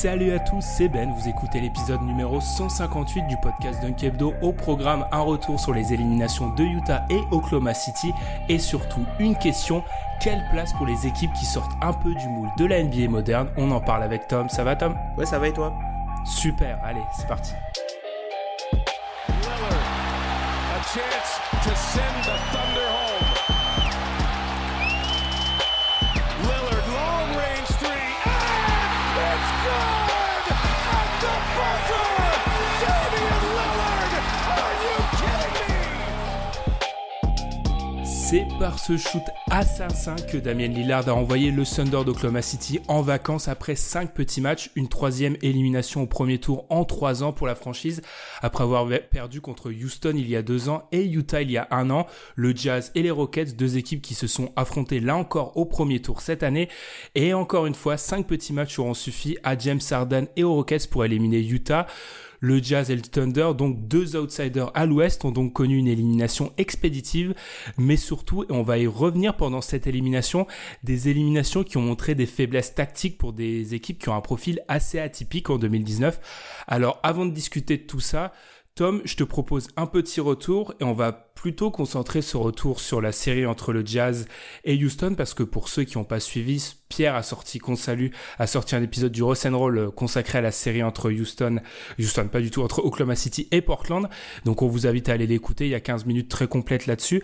[0.00, 4.32] Salut à tous, c'est Ben, vous écoutez l'épisode numéro 158 du podcast Dunk Hebdo.
[4.40, 8.10] Au programme, un retour sur les éliminations de Utah et Oklahoma City.
[8.48, 9.84] Et surtout une question,
[10.18, 13.48] quelle place pour les équipes qui sortent un peu du moule de la NBA moderne?
[13.58, 14.96] On en parle avec Tom, ça va Tom?
[15.18, 15.74] Ouais, ça va et toi?
[16.24, 17.52] Super, allez, c'est parti.
[19.28, 19.68] Lillard,
[20.76, 22.29] a chance to send
[38.30, 43.02] C'est par ce shoot assassin que Damien Lillard a envoyé le Thunder d'Oklahoma City en
[43.02, 47.48] vacances après 5 petits matchs, une troisième élimination au premier tour en 3 ans pour
[47.48, 48.02] la franchise,
[48.40, 51.66] après avoir perdu contre Houston il y a 2 ans et Utah il y a
[51.72, 52.06] un an,
[52.36, 56.00] le Jazz et les Rockets, deux équipes qui se sont affrontées là encore au premier
[56.00, 56.68] tour cette année,
[57.16, 60.88] et encore une fois, 5 petits matchs auront suffi à James Harden et aux Rockets
[60.88, 61.88] pour éliminer Utah.
[62.40, 66.52] Le Jazz et le Thunder, donc deux outsiders à l'ouest, ont donc connu une élimination
[66.56, 67.34] expéditive,
[67.78, 70.46] mais surtout, et on va y revenir pendant cette élimination,
[70.82, 74.62] des éliminations qui ont montré des faiblesses tactiques pour des équipes qui ont un profil
[74.68, 76.18] assez atypique en 2019.
[76.66, 78.32] Alors avant de discuter de tout ça,
[78.76, 83.00] Tom, je te propose un petit retour et on va plutôt concentrer ce retour sur
[83.00, 84.26] la série entre le Jazz
[84.64, 88.08] et Houston parce que pour ceux qui n'ont pas suivi, Pierre a sorti, qu'on salue,
[88.38, 91.60] a sorti un épisode du Roll consacré à la série entre Houston,
[91.98, 94.08] Houston pas du tout, entre Oklahoma City et Portland.
[94.44, 97.22] Donc on vous invite à aller l'écouter, il y a 15 minutes très complètes là-dessus.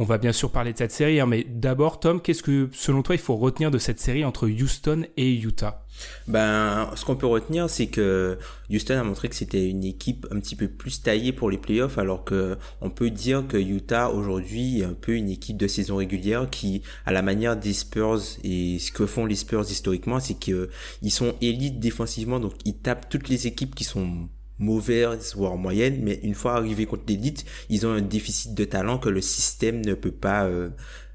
[0.00, 3.02] On va bien sûr parler de cette série, hein, mais d'abord Tom, qu'est-ce que selon
[3.02, 5.84] toi il faut retenir de cette série entre Houston et Utah?
[6.28, 8.38] Ben, ce qu'on peut retenir, c'est que
[8.70, 11.98] Houston a montré que c'était une équipe un petit peu plus taillée pour les playoffs,
[11.98, 15.96] alors que on peut dire que Utah aujourd'hui est un peu une équipe de saison
[15.96, 20.34] régulière qui, à la manière des Spurs et ce que font les Spurs historiquement, c'est
[20.34, 20.68] qu'ils
[21.10, 26.20] sont élites défensivement, donc ils tapent toutes les équipes qui sont mauvaises voire moyennes mais
[26.22, 29.94] une fois arrivés contre l'élite ils ont un déficit de talent que le système ne
[29.94, 30.70] peut pas euh,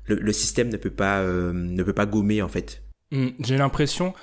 [0.06, 3.58] le, le, système ne peut pas euh, ne peut pas gommer en fait mmh, j'ai
[3.58, 4.14] l'impression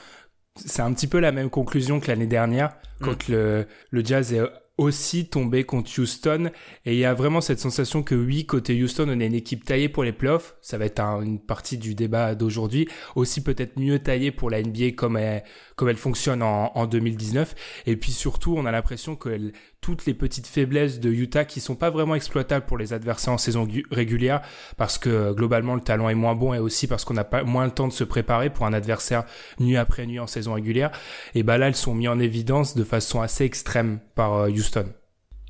[0.56, 3.32] c'est un petit peu la même conclusion que l'année dernière quand mmh.
[3.32, 4.42] le, le Jazz est
[4.80, 6.50] aussi tombé contre Houston
[6.86, 9.62] et il y a vraiment cette sensation que oui côté Houston on est une équipe
[9.62, 13.78] taillée pour les playoffs ça va être un, une partie du débat d'aujourd'hui aussi peut-être
[13.78, 15.44] mieux taillée pour la NBA comme elle,
[15.80, 17.54] comme elle fonctionne en, en 2019
[17.86, 21.74] et puis surtout on a l'impression que toutes les petites faiblesses de Utah qui sont
[21.74, 24.42] pas vraiment exploitables pour les adversaires en saison régulière
[24.76, 27.64] parce que globalement le talent est moins bon et aussi parce qu'on n'a pas moins
[27.64, 29.24] le temps de se préparer pour un adversaire
[29.58, 30.90] nuit après nuit en saison régulière
[31.34, 34.84] et bah là elles sont mis en évidence de façon assez extrême par Houston.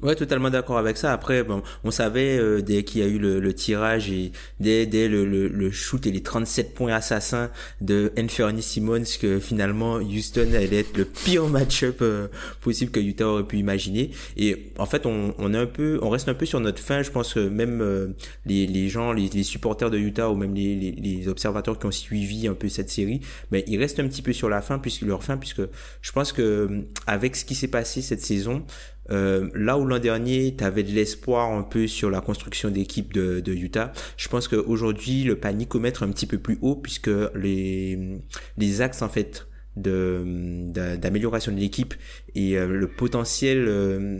[0.02, 1.12] Ouais, totalement d'accord avec ça.
[1.12, 4.86] Après, bon, on savait euh, dès qu'il y a eu le, le, tirage et dès,
[4.86, 7.50] dès le, le, le, shoot et les 37 points assassins
[7.82, 12.28] de Anthony Simmons que finalement Houston allait être le pire match-up euh,
[12.62, 14.10] possible que Utah aurait pu imaginer.
[14.38, 17.02] Et en fait, on, on est un peu, on reste un peu sur notre fin.
[17.02, 18.08] Je pense que même euh,
[18.46, 21.84] les, les gens, les, les, supporters de Utah ou même les, les, les, observateurs qui
[21.84, 24.78] ont suivi un peu cette série, mais ils restent un petit peu sur la fin
[24.78, 25.62] puisque leur fin, puisque
[26.00, 28.64] je pense que avec ce qui s'est passé cette saison.
[29.10, 33.52] Euh, là où l'an dernier, tu de l'espoir un peu sur la construction d'équipe de,
[33.52, 38.20] Utah, je pense qu'aujourd'hui, le panicomètre est un petit peu plus haut puisque les,
[38.56, 39.46] les axes en fait
[39.76, 41.94] d'amélioration de, l'équipe
[42.34, 44.18] et euh, le potentiel euh,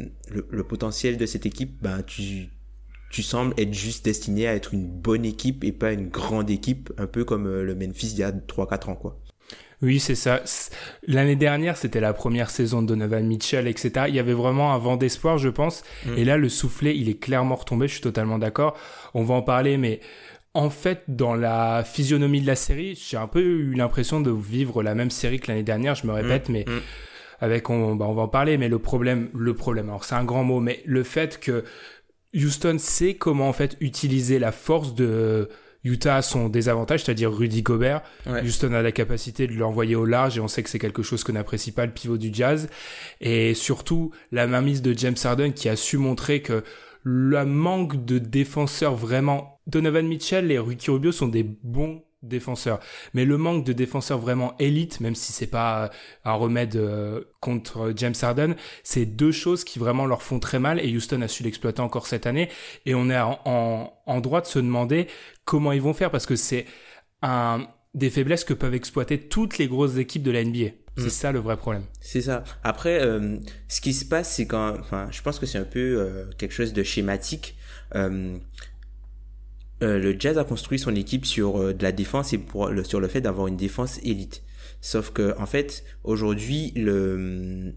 [0.68, 2.48] potentiel de cette équipe ben tu
[3.10, 6.92] tu sembles être juste destiné à être une bonne équipe et pas une grande équipe
[6.98, 9.20] un peu comme le Memphis il y a 3 4 ans quoi.
[9.82, 10.42] Oui, c'est ça.
[11.06, 14.06] L'année dernière, c'était la première saison de Donovan Mitchell, etc.
[14.08, 15.84] Il y avait vraiment un vent d'espoir, je pense.
[16.04, 16.18] Mm.
[16.18, 17.88] Et là, le soufflet, il est clairement retombé.
[17.88, 18.76] Je suis totalement d'accord.
[19.14, 20.00] On va en parler, mais
[20.52, 24.82] en fait, dans la physionomie de la série, j'ai un peu eu l'impression de vivre
[24.82, 25.94] la même série que l'année dernière.
[25.94, 26.52] Je me répète, mm.
[26.52, 26.80] mais mm.
[27.40, 28.58] avec, on, bah, on va en parler.
[28.58, 29.88] Mais le problème, le problème.
[29.88, 31.64] Alors, c'est un grand mot, mais le fait que
[32.34, 35.48] Houston sait comment en fait utiliser la force de
[35.84, 38.02] Utah a son désavantage, c'est-à-dire Rudy Gobert.
[38.26, 41.24] Houston a la capacité de l'envoyer au large et on sait que c'est quelque chose
[41.24, 42.68] que n'apprécie pas le pivot du Jazz.
[43.20, 46.64] Et surtout, la mainmise de James Harden qui a su montrer que
[47.02, 49.58] le manque de défenseurs vraiment...
[49.66, 52.80] Donovan Mitchell et Ricky Rubio sont des bons défenseurs.
[53.14, 55.90] Mais le manque de défenseurs vraiment élites, même si c'est pas
[56.24, 60.80] un remède euh, contre James Harden, c'est deux choses qui vraiment leur font très mal
[60.80, 62.48] et Houston a su l'exploiter encore cette année.
[62.86, 65.06] Et on est en, en, droit de se demander
[65.44, 66.66] comment ils vont faire parce que c'est
[67.22, 70.70] un, des faiblesses que peuvent exploiter toutes les grosses équipes de la NBA.
[70.96, 71.10] C'est mm.
[71.10, 71.84] ça le vrai problème.
[72.00, 72.44] C'est ça.
[72.62, 73.38] Après, euh,
[73.68, 76.52] ce qui se passe, c'est quand, enfin, je pense que c'est un peu euh, quelque
[76.52, 77.56] chose de schématique.
[77.94, 78.36] Euh,
[79.82, 82.40] euh, le Jazz a construit son équipe sur euh, de la défense et
[82.84, 84.42] sur le fait d'avoir une défense élite.
[84.80, 87.74] Sauf que en fait, aujourd'hui, le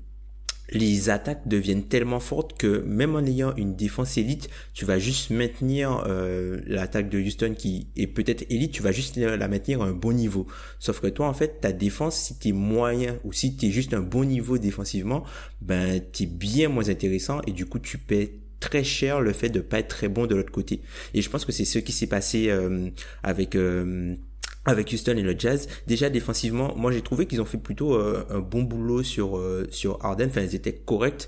[0.69, 5.29] les attaques deviennent tellement fortes que même en ayant une défense élite, tu vas juste
[5.29, 9.85] maintenir euh, l'attaque de Houston qui est peut-être élite, tu vas juste la maintenir à
[9.85, 10.47] un bon niveau.
[10.79, 14.01] Sauf que toi, en fait, ta défense, si t'es moyen ou si t'es juste un
[14.01, 15.23] bon niveau défensivement,
[15.61, 19.59] ben t'es bien moins intéressant et du coup tu paies très cher le fait de
[19.59, 20.81] pas être très bon de l'autre côté.
[21.13, 22.89] Et je pense que c'est ce qui s'est passé euh,
[23.21, 24.15] avec euh,
[24.65, 25.67] avec Houston et le Jazz.
[25.85, 29.39] Déjà défensivement, moi j'ai trouvé qu'ils ont fait plutôt euh, un bon boulot sur
[29.69, 30.27] sur Harden.
[30.29, 31.27] Enfin, ils étaient corrects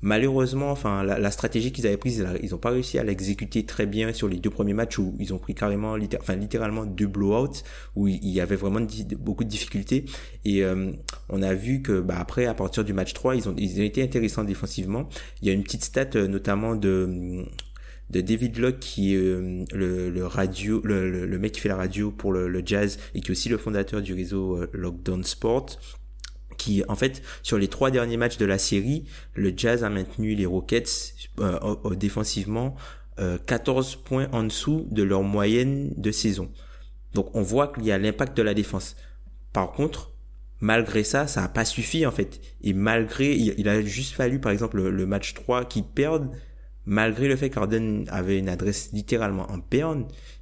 [0.00, 4.12] malheureusement, enfin, la, stratégie qu'ils avaient prise, ils n'ont pas réussi à l'exécuter très bien
[4.12, 7.62] sur les deux premiers matchs où ils ont pris carrément, enfin, littéralement deux blowouts
[7.96, 8.80] où il y avait vraiment
[9.18, 10.04] beaucoup de difficultés.
[10.44, 10.92] Et euh,
[11.28, 13.84] on a vu que, bah, après, à partir du match 3, ils ont, ils ont
[13.84, 15.08] été intéressants défensivement.
[15.42, 17.44] Il y a une petite stat, euh, notamment de
[18.10, 22.48] David Locke qui est euh, le, radio le, mec qui fait la radio pour le,
[22.48, 25.78] le, jazz et qui est aussi le fondateur du réseau Lockdown Sport
[26.58, 30.34] qui en fait sur les trois derniers matchs de la série, le Jazz a maintenu
[30.34, 32.76] les Rockets euh, défensivement
[33.46, 36.50] 14 euh, points en dessous de leur moyenne de saison.
[37.14, 38.96] Donc on voit qu'il y a l'impact de la défense.
[39.52, 40.12] Par contre,
[40.60, 42.40] malgré ça, ça n'a pas suffi en fait.
[42.62, 46.30] Et malgré, il, a juste fallu par exemple le, match 3 qu'ils perdent,
[46.84, 50.37] malgré le fait qu'Arden avait une adresse littéralement en perne, euh,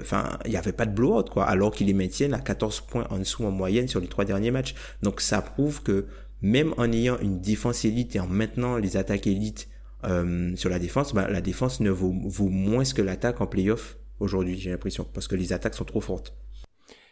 [0.00, 3.06] enfin, il n'y avait pas de blowout, quoi, alors qu'ils les maintiennent à 14 points
[3.10, 4.74] en dessous en moyenne sur les trois derniers matchs.
[5.02, 6.06] Donc ça prouve que
[6.42, 9.68] même en ayant une défense élite et en maintenant les attaques élites
[10.04, 13.96] euh, sur la défense, bah, la défense ne vaut, vaut moins que l'attaque en playoff
[14.18, 16.34] aujourd'hui, j'ai l'impression, parce que les attaques sont trop fortes.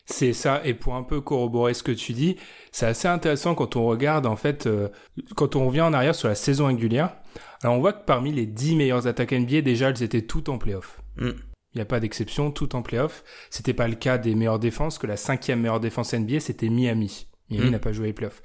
[0.07, 2.37] C'est ça, et pour un peu corroborer ce que tu dis,
[2.73, 4.89] c'est assez intéressant quand on regarde, en fait, euh,
[5.37, 7.17] quand on revient en arrière sur la saison régulière,
[7.63, 10.59] alors on voit que parmi les 10 meilleures attaques NBA, déjà, elles étaient toutes en
[10.59, 11.01] playoff.
[11.17, 11.31] Mm.
[11.75, 13.23] Il n'y a pas d'exception, tout en playoff.
[13.49, 17.27] C'était pas le cas des meilleures défenses, que la cinquième meilleure défense NBA, c'était Miami.
[17.51, 17.73] Miami hmm.
[17.73, 18.43] n'a pas joué les playoffs.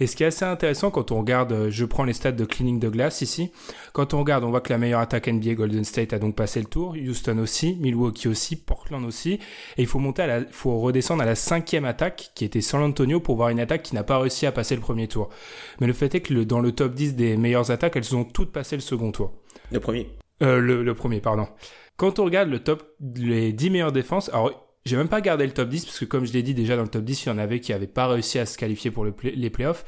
[0.00, 2.44] Et ce qui est assez intéressant quand on regarde, euh, je prends les stats de
[2.44, 3.50] cleaning de glace ici,
[3.92, 6.60] quand on regarde, on voit que la meilleure attaque NBA Golden State a donc passé
[6.60, 9.34] le tour, Houston aussi, Milwaukee aussi, Portland aussi,
[9.76, 12.82] et il faut monter à la, faut redescendre à la cinquième attaque qui était San
[12.82, 15.30] Antonio pour voir une attaque qui n'a pas réussi à passer le premier tour.
[15.80, 18.24] Mais le fait est que le, dans le top 10 des meilleures attaques, elles ont
[18.24, 19.32] toutes passé le second tour.
[19.72, 20.08] Le premier.
[20.42, 21.48] Euh, le, le premier, pardon.
[21.96, 25.52] Quand on regarde le top, les 10 meilleures défenses, alors j'ai même pas gardé le
[25.52, 27.32] top 10 parce que comme je l'ai dit déjà dans le top 10, il y
[27.32, 29.84] en avait qui n'avaient pas réussi à se qualifier pour le les playoffs.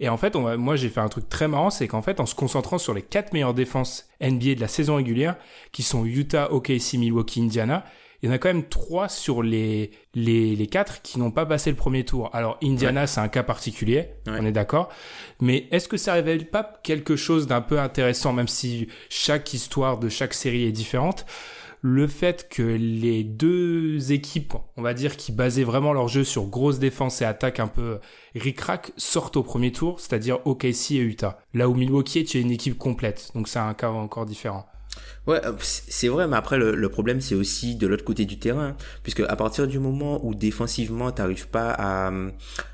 [0.00, 2.34] Et en fait, moi j'ai fait un truc très marrant, c'est qu'en fait en se
[2.34, 5.36] concentrant sur les 4 meilleures défenses NBA de la saison régulière,
[5.70, 7.84] qui sont Utah, OKC, Milwaukee, Indiana,
[8.22, 11.46] il y en a quand même trois sur les les, les quatre qui n'ont pas
[11.46, 12.30] passé le premier tour.
[12.32, 14.88] Alors Indiana, c'est un cas particulier, on est d'accord.
[15.40, 19.98] Mais est-ce que ça révèle pas quelque chose d'un peu intéressant, même si chaque histoire
[19.98, 21.26] de chaque série est différente?
[21.82, 26.44] Le fait que les deux équipes, on va dire, qui basaient vraiment leur jeu sur
[26.44, 28.00] grosse défense et attaque un peu
[28.34, 31.38] ric-rac, sortent au premier tour, c'est-à-dire OKC et Utah.
[31.54, 34.66] Là où Milwaukee est une équipe complète, donc c'est un cas encore différent.
[35.26, 38.76] Ouais, euh, c'est vrai, mais après le, problème c'est aussi de l'autre côté du terrain,
[39.02, 42.10] puisque à partir du moment où défensivement t'arrives pas à,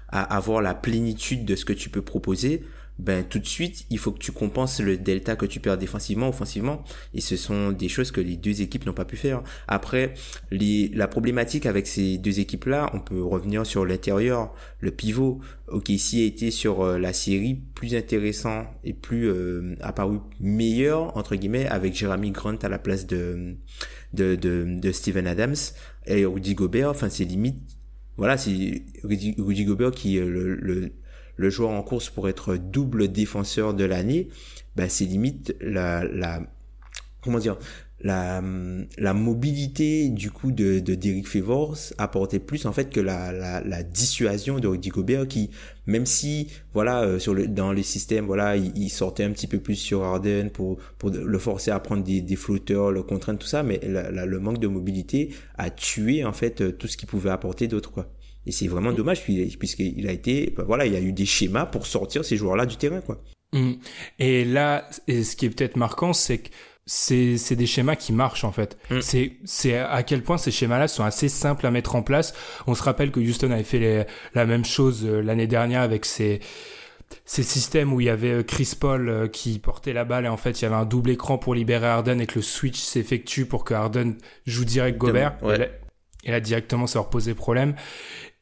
[0.09, 2.65] à avoir la plénitude de ce que tu peux proposer,
[2.99, 6.29] ben tout de suite, il faut que tu compenses le delta que tu perds défensivement,
[6.29, 9.43] offensivement, et ce sont des choses que les deux équipes n'ont pas pu faire.
[9.69, 10.15] Après,
[10.51, 15.41] les, la problématique avec ces deux équipes-là, on peut revenir sur l'intérieur, le pivot.
[15.69, 21.17] Ok, ici a été sur euh, la série plus intéressant et plus euh, apparu meilleur
[21.17, 23.57] entre guillemets avec Jeremy Grant à la place de
[24.13, 25.57] de, de, de Steven Adams
[26.07, 26.91] et Rudy Gobert.
[26.91, 27.57] Enfin, c'est limite
[28.17, 30.93] voilà, c'est Rudy, Gobert qui est le, le
[31.37, 34.29] le joueur en course pour être double défenseur de l'année,
[34.75, 36.41] bah c'est limite la, la
[37.21, 37.59] comment dire
[38.01, 38.43] la,
[38.99, 43.63] la mobilité du coup de, de Derek Favors apportait plus en fait que la, la,
[43.63, 45.51] la dissuasion de Rudy Gobert qui
[45.87, 49.61] même si voilà euh, sur le dans les systèmes voilà il, sortait un petit peu
[49.61, 53.47] plus sur Harden pour pour le forcer à prendre des, des flotteurs le contraindre tout
[53.47, 57.31] ça mais le manque de mobilité a tué en fait euh, tout ce qu'il pouvait
[57.31, 58.13] apporter d'autre quoi
[58.47, 58.97] et c'est vraiment mm.
[58.97, 62.37] dommage puisqu'il a été ben voilà il y a eu des schémas pour sortir ces
[62.37, 63.23] joueurs là du terrain quoi
[63.53, 63.73] mm.
[64.19, 66.49] et là et ce qui est peut-être marquant c'est que
[66.87, 68.79] c'est c'est des schémas qui marchent en fait.
[68.91, 69.01] Mm.
[69.01, 72.33] C'est c'est à quel point ces schémas-là sont assez simples à mettre en place.
[72.67, 76.05] On se rappelle que Houston avait fait les, la même chose euh, l'année dernière avec
[76.05, 76.41] ces
[77.25, 80.29] ces systèmes où il y avait euh, Chris Paul euh, qui portait la balle et
[80.29, 82.79] en fait il y avait un double écran pour libérer Harden et que le switch
[82.79, 84.15] s'effectue pour que Harden
[84.47, 85.37] joue direct Gobert.
[86.25, 87.75] Et, là, directement ça leur posait problème.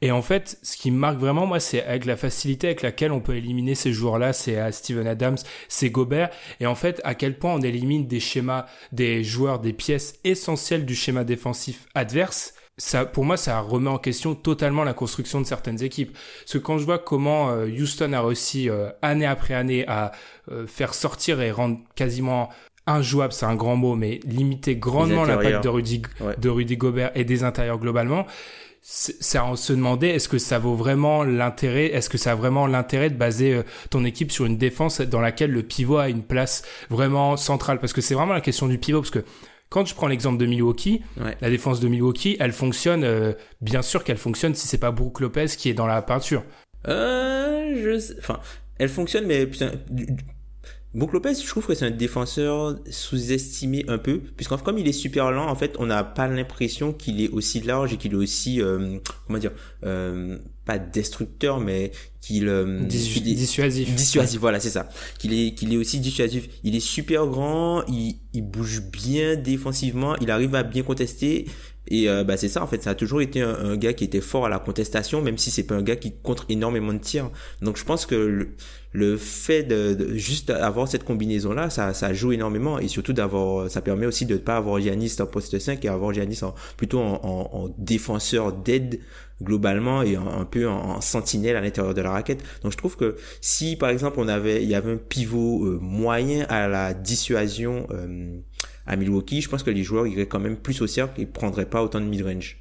[0.00, 3.12] Et en fait, ce qui me marque vraiment, moi, c'est avec la facilité avec laquelle
[3.12, 7.14] on peut éliminer ces joueurs-là, c'est à Steven Adams, c'est Gobert, et en fait, à
[7.14, 12.54] quel point on élimine des schémas, des joueurs, des pièces essentielles du schéma défensif adverse.
[12.76, 16.12] Ça, pour moi, ça remet en question totalement la construction de certaines équipes.
[16.40, 20.10] Parce que quand je vois comment euh, Houston a réussi euh, année après année à
[20.50, 22.48] euh, faire sortir et rendre quasiment
[22.88, 26.02] injouable, c'est un grand mot, mais limiter grandement l'impact de Rudy,
[26.36, 28.26] de Rudy Gobert et des intérieurs globalement,
[28.86, 32.66] c'est à se demander est-ce que ça vaut vraiment l'intérêt est-ce que ça a vraiment
[32.66, 36.22] l'intérêt de baser euh, ton équipe sur une défense dans laquelle le pivot a une
[36.22, 37.80] place vraiment centrale?
[37.80, 39.24] Parce que c'est vraiment la question du pivot parce que
[39.70, 44.04] quand je prends l'exemple de Milwaukee, la défense de Milwaukee, elle fonctionne, euh, bien sûr
[44.04, 46.44] qu'elle fonctionne si c'est pas Brook Lopez qui est dans la peinture.
[46.86, 48.38] Euh, je, enfin,
[48.78, 49.72] elle fonctionne, mais putain,
[50.94, 54.92] Brook Lopez, je trouve que c'est un défenseur sous-estimé un peu, puisqu'en comme il est
[54.92, 58.16] super lent, en fait, on n'a pas l'impression qu'il est aussi large et qu'il est
[58.16, 59.50] aussi, euh, comment dire,
[59.84, 63.92] euh, pas destructeur, mais qu'il euh, dissuasif.
[63.92, 64.88] Dissuasif, voilà, c'est ça.
[65.18, 66.48] Qu'il est, qu'il est aussi dissuasif.
[66.62, 71.46] Il est super grand, il, il bouge bien défensivement, il arrive à bien contester.
[71.88, 74.04] Et euh, bah c'est ça en fait, ça a toujours été un, un, gars qui
[74.04, 76.98] était fort à la contestation, même si c'est pas un gars qui contre énormément de
[76.98, 77.30] tirs.
[77.60, 78.48] Donc je pense que le,
[78.92, 82.78] le fait de, juste avoir cette combinaison là ça, ça joue énormément.
[82.78, 85.88] Et surtout d'avoir ça permet aussi de ne pas avoir Giannis en poste 5 et
[85.88, 89.00] avoir Giannis en, plutôt en, en, défenseur d'aide
[89.42, 92.42] globalement et un, peu en, sentinelle à l'intérieur de la raquette.
[92.62, 95.78] Donc je trouve que si par exemple on avait il y avait un pivot euh,
[95.82, 98.38] moyen à la dissuasion euh,
[98.86, 101.68] à Milwaukee je pense que les joueurs iraient quand même plus au cercle et prendraient
[101.68, 102.58] pas autant de mid-range.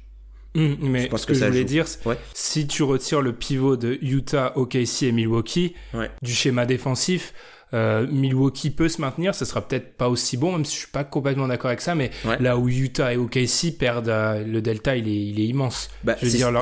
[0.56, 1.84] Hum, mais ce que, je voulais dire,
[2.32, 5.74] si tu retires le pivot de Utah, OKC et Milwaukee
[6.22, 7.34] du schéma défensif,
[7.72, 10.90] euh, Milwaukee peut se maintenir, ce sera peut-être pas aussi bon, même si je suis
[10.92, 14.96] pas complètement d'accord avec ça, mais là où Utah et OKC perdent, euh, le delta
[14.96, 15.90] il est, il est immense.
[16.04, 16.52] Bah, je veux dire,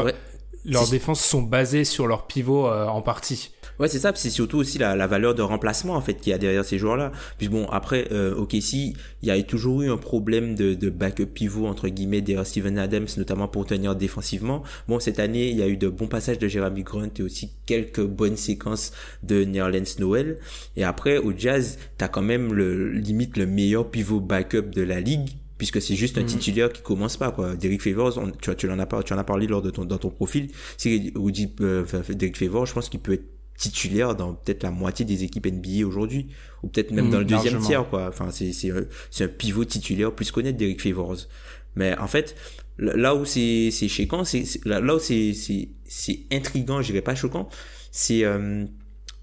[0.64, 3.50] leurs défenses sont basées sur leur pivot euh, en partie.
[3.82, 4.12] Ouais, c'est ça.
[4.14, 6.78] C'est surtout aussi la, la, valeur de remplacement en fait qu'il y a derrière ces
[6.78, 7.10] joueurs-là.
[7.36, 10.88] Puis bon, après, euh, ok, si il y a toujours eu un problème de, de
[10.88, 14.62] backup pivot entre guillemets derrière Steven Adams, notamment pour tenir défensivement.
[14.86, 17.54] Bon, cette année, il y a eu de bons passages de Jeremy Grant et aussi
[17.66, 18.92] quelques bonnes séquences
[19.24, 20.38] de Nerlens Noel.
[20.76, 25.00] Et après, au Jazz, t'as quand même le limite le meilleur pivot backup de la
[25.00, 26.28] ligue puisque c'est juste un mhm.
[26.28, 27.56] titulaire qui commence pas quoi.
[27.56, 30.10] Derek Favors, tu, tu en as tu en as parlé lors de ton dans ton
[30.10, 30.50] profil.
[30.76, 33.24] C'est euh, Derek Favors, je pense qu'il peut être
[33.62, 36.26] titulaire dans peut-être la moitié des équipes NBA aujourd'hui
[36.62, 38.08] ou peut-être même dans le mm, deuxième tiers quoi.
[38.08, 38.72] Enfin c'est c'est
[39.10, 41.16] c'est un pivot titulaire plus connaître d'Eric Favors.
[41.76, 42.34] Mais en fait
[42.78, 47.14] là où c'est c'est choquant c'est là où c'est c'est c'est intrigant je dirais pas
[47.14, 47.48] choquant
[47.92, 48.64] c'est euh,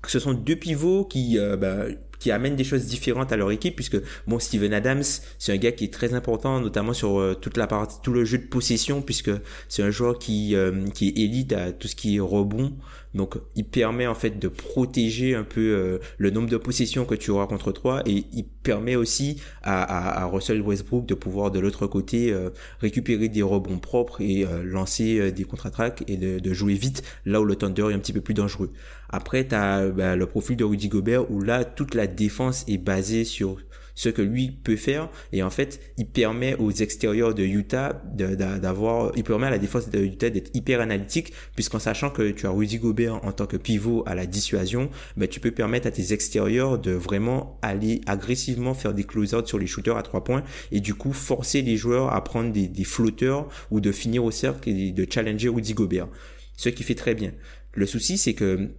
[0.07, 1.85] ce sont deux pivots qui euh, bah,
[2.19, 3.97] qui amènent des choses différentes à leur équipe puisque
[4.27, 5.03] bon Steven Adams
[5.37, 8.25] c'est un gars qui est très important notamment sur euh, toute la partie tout le
[8.25, 9.31] jeu de possession puisque
[9.67, 12.73] c'est un joueur qui euh, qui est élite à tout ce qui est rebond.
[13.15, 17.15] Donc il permet en fait de protéger un peu euh, le nombre de possessions que
[17.15, 18.23] tu auras contre toi et
[18.69, 22.35] permet aussi à, Russell Westbrook de pouvoir de l'autre côté
[22.79, 27.45] récupérer des rebonds propres et lancer des contre-attaques et de, de jouer vite là où
[27.45, 28.71] le Thunder est un petit peu plus dangereux.
[29.09, 32.77] Après, tu as bah, le profil de Rudy Gobert où là, toute la défense est
[32.77, 33.57] basée sur
[33.99, 35.09] ce que lui peut faire.
[35.33, 39.89] Et en fait il permet aux extérieurs de Utah d'avoir il permet à la défense
[39.89, 43.57] de Utah d'être hyper analytique puisqu'en sachant que tu as Rudy Gobert en tant que
[43.57, 48.73] pivot à la dissuasion mais tu peux permettre à tes extérieurs de vraiment aller agressivement
[48.73, 52.13] faire des close-out sur les shooters à trois points et du coup forcer les joueurs
[52.13, 56.07] à prendre des, des flotteurs ou de finir au cercle et de challenger Rudy Gobert.
[56.55, 57.33] Ce qui fait très bien.
[57.73, 58.69] Le souci c'est que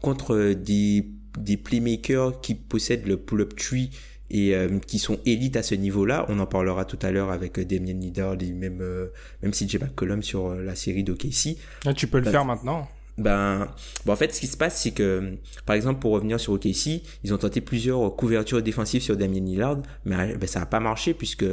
[0.00, 3.90] contre des, des playmakers qui possèdent le pull-up tree
[4.32, 6.26] et euh, qui sont élites à ce niveau-là.
[6.28, 9.08] On en parlera tout à l'heure avec euh, Damien Lillard et même euh,
[9.42, 11.56] même pas colonne sur la série d'OKC.
[11.84, 12.88] Ah, tu peux le faire maintenant.
[13.18, 13.68] ben,
[14.08, 15.34] en fait, ce qui se passe, c'est que,
[15.66, 19.82] par exemple, pour revenir sur OKC, ils ont tenté plusieurs couvertures défensives sur Damien Lillard,
[20.06, 21.44] mais ben, ça n'a pas marché puisque,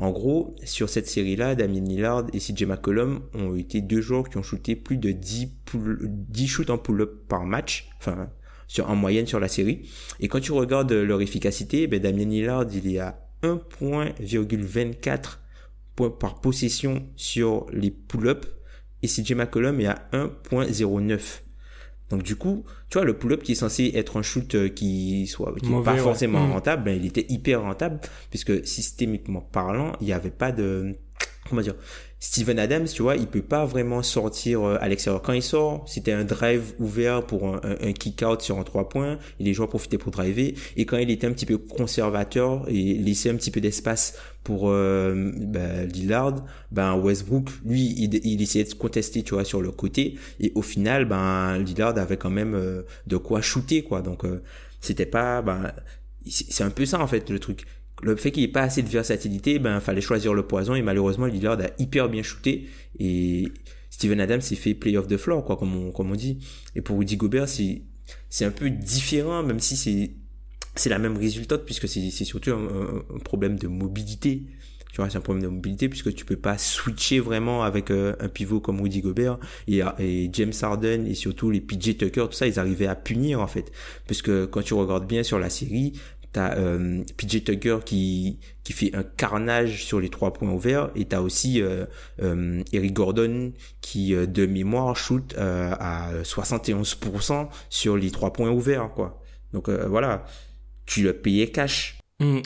[0.00, 4.38] en gros, sur cette série-là, Damien Lillard et CJ McCollum ont été deux joueurs qui
[4.38, 8.28] ont shooté plus de 10, 10 shoots en pull-up par match, enfin,
[8.66, 9.88] sur, en moyenne sur la série.
[10.20, 15.38] Et quand tu regardes leur efficacité, ben, Damien Lillard, il est à 1.24
[15.96, 18.48] points par possession sur les pull-ups
[19.02, 21.42] et CJ McCollum est à 1.09.
[22.10, 25.26] Donc du coup, tu vois, le pull-up qui est censé être un shoot euh, qui
[25.26, 26.52] soit qui pas forcément mm.
[26.52, 30.94] rentable, ben, il était hyper rentable puisque systémiquement parlant, il n'y avait pas de
[31.48, 31.74] comment dire
[32.24, 35.20] Steven Adams, tu vois, il peut pas vraiment sortir euh, à l'extérieur.
[35.20, 39.44] Quand il sort, c'était un drive ouvert pour un, kick-out sur un trois points, et
[39.44, 40.54] les joueurs profitaient pour driver.
[40.78, 44.70] Et quand il était un petit peu conservateur et laissait un petit peu d'espace pour
[44.70, 49.70] euh, ben, Lillard, Westbrook, lui, il, il, essayait de se contester, tu vois, sur le
[49.70, 50.14] côté.
[50.40, 54.00] Et au final, ben Lillard avait quand même euh, de quoi shooter, quoi.
[54.00, 54.24] Donc
[54.80, 55.74] c'était pas, ben
[56.26, 57.66] c'est un peu ça en fait le truc
[58.04, 60.82] le fait qu'il n'y ait pas assez de versatilité, ben fallait choisir le poison et
[60.82, 62.68] malheureusement Lillard a hyper bien shooté
[62.98, 63.48] et
[63.90, 66.38] Steven Adams s'est fait play off the floor quoi comme on, dit.
[66.76, 70.12] Et pour Rudy Gobert c'est un peu différent même si
[70.74, 74.42] c'est la même résultat puisque c'est surtout un, problème de mobilité.
[74.92, 78.14] Tu vois, c'est un problème de mobilité puisque tu peux pas switcher vraiment avec euh,
[78.20, 82.36] un pivot comme Rudy Gobert et, et, James Harden et surtout les PJ Tucker, tout
[82.36, 83.72] ça, ils arrivaient à punir en fait.
[84.06, 85.94] Parce que quand tu regardes bien sur la série,
[86.34, 91.04] T'as euh, PJ Tucker qui qui fait un carnage sur les trois points ouverts et
[91.04, 91.86] t'as aussi euh,
[92.20, 98.50] euh, Eric Gordon qui euh, de mémoire shoot euh, à 71% sur les trois points
[98.50, 99.22] ouverts quoi.
[99.52, 100.24] Donc voilà,
[100.86, 102.00] tu le payais cash.
[102.18, 102.40] Mmh.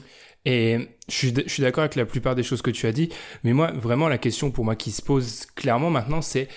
[0.44, 0.78] Et
[1.08, 3.08] je suis, je suis d'accord avec la plupart des choses que tu as dit,
[3.42, 6.48] mais moi vraiment la question pour moi qui se pose clairement maintenant c'est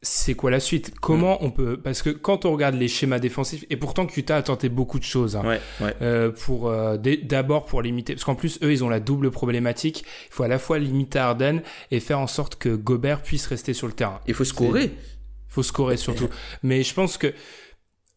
[0.00, 0.94] c'est quoi la suite?
[1.00, 1.44] Comment mm.
[1.44, 4.68] on peut Parce que quand on regarde les schémas défensifs, et pourtant Utah a tenté
[4.68, 5.94] beaucoup de choses hein, ouais, ouais.
[6.02, 10.04] Euh, pour euh, d'abord pour limiter, parce qu'en plus eux ils ont la double problématique.
[10.30, 13.74] Il faut à la fois limiter Arden et faire en sorte que Gobert puisse rester
[13.74, 14.20] sur le terrain.
[14.26, 14.84] Il faut scorer.
[14.84, 16.28] Il faut scorer surtout.
[16.62, 17.32] Mais je pense que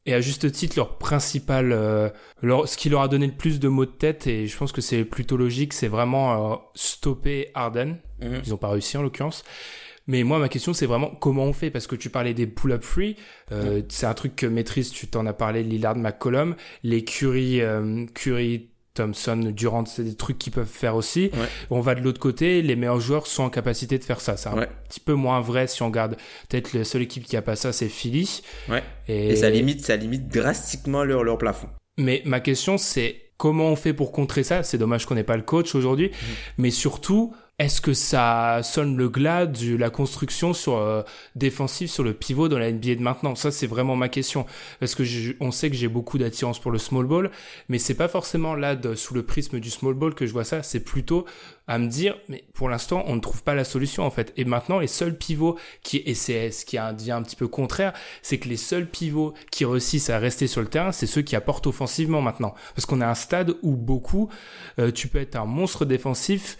[0.07, 2.09] et à juste titre leur principal, euh,
[2.41, 4.71] leur, ce qui leur a donné le plus de mots de tête et je pense
[4.71, 7.97] que c'est plutôt logique, c'est vraiment euh, stopper Arden.
[8.19, 8.41] Mm-hmm.
[8.45, 9.43] Ils ont pas réussi en l'occurrence.
[10.07, 12.83] Mais moi, ma question, c'est vraiment comment on fait Parce que tu parlais des pull-up
[12.83, 13.15] free.
[13.51, 16.55] Euh, C'est un truc que maîtrise, tu t'en as parlé, Lillard, McCollum.
[16.83, 21.31] Les Curry, euh, Curry Thompson, Durant, c'est des trucs qu'ils peuvent faire aussi.
[21.69, 24.35] On va de l'autre côté, les meilleurs joueurs sont en capacité de faire ça.
[24.35, 26.17] C'est un petit peu moins vrai si on regarde.
[26.49, 28.41] Peut-être la seule équipe qui a pas ça, c'est Philly.
[28.69, 28.83] Ouais.
[29.07, 29.35] Et...
[29.37, 31.69] ça limite, ça limite drastiquement leur, leur plafond.
[31.97, 34.61] Mais ma question, c'est comment on fait pour contrer ça?
[34.61, 36.07] C'est dommage qu'on n'ait pas le coach aujourd'hui.
[36.07, 36.25] Mmh.
[36.57, 41.03] Mais surtout, est-ce que ça sonne le glas de la construction sur euh,
[41.35, 43.35] défensive sur le pivot dans la NBA de maintenant?
[43.35, 44.47] Ça, c'est vraiment ma question
[44.79, 45.03] parce que
[45.39, 47.29] on sait que j'ai beaucoup d'attirance pour le small ball,
[47.69, 50.63] mais c'est pas forcément là sous le prisme du small ball que je vois ça.
[50.63, 51.25] C'est plutôt
[51.67, 54.33] à me dire, mais pour l'instant, on ne trouve pas la solution en fait.
[54.37, 57.93] Et maintenant, les seuls pivots qui et c'est ce qui devient un petit peu contraire,
[58.23, 61.35] c'est que les seuls pivots qui réussissent à rester sur le terrain, c'est ceux qui
[61.35, 64.29] apportent offensivement maintenant, parce qu'on a un stade où beaucoup,
[64.79, 66.57] euh, tu peux être un monstre défensif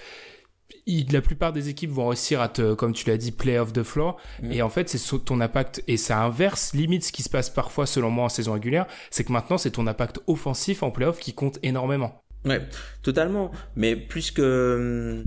[0.88, 3.84] la plupart des équipes vont réussir à te, comme tu l'as dit, play off the
[3.84, 4.17] floor.
[4.41, 4.52] Mm.
[4.52, 7.86] Et en fait, c'est ton impact, et ça inverse limite ce qui se passe parfois,
[7.86, 11.34] selon moi, en saison régulière, c'est que maintenant, c'est ton impact offensif en playoff qui
[11.34, 12.24] compte énormément.
[12.46, 12.62] Ouais,
[13.04, 13.52] totalement.
[13.76, 15.24] Mais plus que,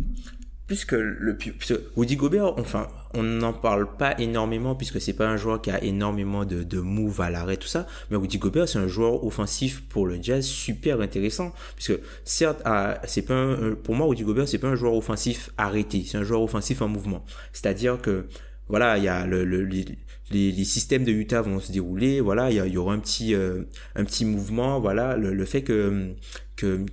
[0.66, 1.36] plus que le,
[1.96, 5.82] Woody Gobert, enfin, on n'en parle pas énormément puisque c'est pas un joueur qui a
[5.82, 9.82] énormément de, de moves à l'arrêt tout ça mais Rudy Gobert c'est un joueur offensif
[9.88, 14.48] pour le Jazz super intéressant puisque certes ah, c'est pas un, pour moi Rudy Gobert
[14.48, 17.24] c'est pas un joueur offensif arrêté c'est un joueur offensif en mouvement.
[17.52, 18.26] C'est-à-dire que
[18.68, 19.84] voilà il y a le, le les,
[20.30, 23.62] les, systèmes de Utah vont se dérouler voilà il y, y aura un petit euh,
[23.94, 26.14] un petit mouvement voilà le, le fait que
[26.56, 26.86] que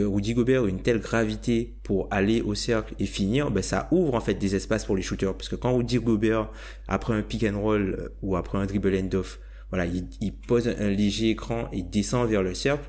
[0.00, 4.20] Rudy Gobert une telle gravité pour aller au cercle et finir, ben ça ouvre en
[4.20, 5.34] fait des espaces pour les shooters.
[5.34, 6.50] Parce que quand Rudy Gobert,
[6.88, 10.90] après un pick and roll euh, ou après un dribble end-off, voilà, il, pose un,
[10.90, 12.84] léger écran et descend vers le cercle,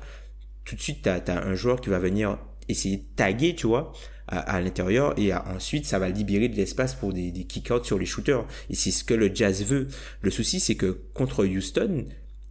[0.64, 3.92] tout de suite, tu as, un joueur qui va venir essayer de taguer, tu vois,
[4.28, 8.06] à, l'intérieur et ensuite ça va libérer de l'espace pour des, des kick-outs sur les
[8.06, 8.46] shooters.
[8.70, 9.88] Et c'est ce que le Jazz veut.
[10.20, 12.04] Le souci, c'est que contre Houston,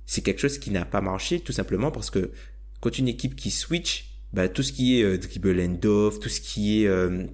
[0.05, 2.31] c'est quelque chose qui n'a pas marché tout simplement parce que
[2.79, 6.29] quand une équipe qui switch, bah, tout ce qui est euh, dribble and off, tout
[6.29, 7.25] ce qui est euh,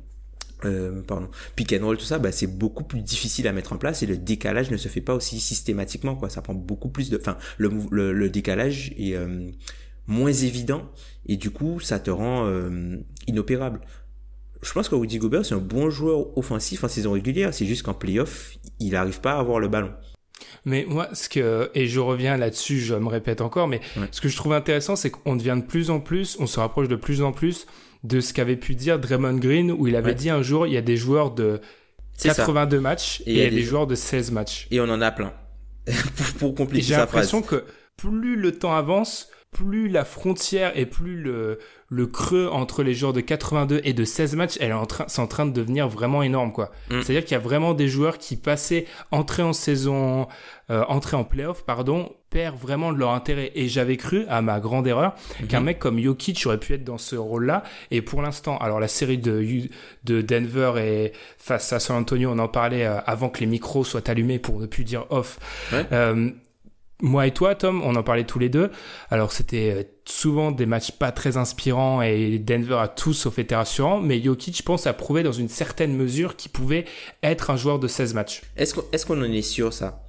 [0.65, 3.77] euh, pardon, pick and roll, tout ça, bah, c'est beaucoup plus difficile à mettre en
[3.77, 6.29] place et le décalage ne se fait pas aussi systématiquement, quoi.
[6.29, 9.49] Ça prend beaucoup plus de, enfin, le, le, le décalage est euh,
[10.07, 10.89] moins évident
[11.25, 13.81] et du coup, ça te rend euh, inopérable.
[14.61, 17.53] Je pense que Rudy Gobert, c'est un bon joueur offensif en saison régulière.
[17.53, 19.91] C'est juste qu'en playoff, il n'arrive pas à avoir le ballon.
[20.65, 24.29] Mais moi, ce que, et je reviens là-dessus, je me répète encore, mais ce que
[24.29, 27.21] je trouve intéressant, c'est qu'on devient de plus en plus, on se rapproche de plus
[27.21, 27.67] en plus
[28.03, 30.77] de ce qu'avait pu dire Draymond Green, où il avait dit un jour, il y
[30.77, 31.61] a des joueurs de
[32.21, 34.67] 82 matchs et, il y a des, joueurs de 16 matchs.
[34.71, 35.33] Et on en a plein.
[35.85, 37.65] pour, pour compliquer J'ai l'impression que
[37.97, 41.59] plus le temps avance, plus la frontière et plus le,
[41.93, 45.05] le creux entre les joueurs de 82 et de 16 matchs, elle est en train,
[45.07, 46.71] c'est en train de devenir vraiment énorme, quoi.
[46.89, 47.01] Mm.
[47.01, 50.27] C'est-à-dire qu'il y a vraiment des joueurs qui passaient entrée en saison,
[50.71, 53.51] euh, entrée en playoff, pardon, perdent vraiment de leur intérêt.
[53.53, 55.47] Et j'avais cru, à ma grande erreur, mm-hmm.
[55.47, 57.61] qu'un mec comme Jokic aurait pu être dans ce rôle-là.
[57.91, 59.45] Et pour l'instant, alors la série de,
[60.03, 63.83] de Denver et face à San Antonio, on en parlait euh, avant que les micros
[63.83, 65.37] soient allumés pour ne plus dire off.
[65.91, 66.31] Euh,
[67.01, 68.71] moi et toi, Tom, on en parlait tous les deux.
[69.09, 73.55] Alors c'était euh, souvent des matchs pas très inspirants et Denver a tout sauf été
[73.55, 76.85] rassurant, mais Jokic, je pense, a prouvé dans une certaine mesure qu'il pouvait
[77.21, 78.41] être un joueur de 16 matchs.
[78.55, 80.03] Est-ce qu'on en est sûr ça?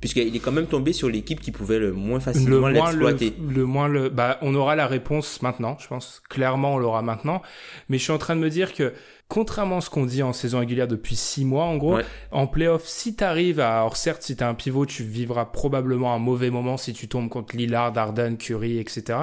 [0.00, 3.34] Puisqu'il est quand même tombé sur l'équipe qui pouvait le moins facilement l'exploiter.
[3.38, 6.22] Le, moins le, bah, on aura la réponse maintenant, je pense.
[6.30, 7.42] Clairement, on l'aura maintenant.
[7.90, 8.94] Mais je suis en train de me dire que
[9.30, 11.98] contrairement à ce qu'on dit en saison régulière depuis six mois, en gros,
[12.32, 16.18] en playoff, si t'arrives à, alors certes, si t'as un pivot, tu vivras probablement un
[16.18, 19.18] mauvais moment si tu tombes contre Lillard, Harden, Curry, etc.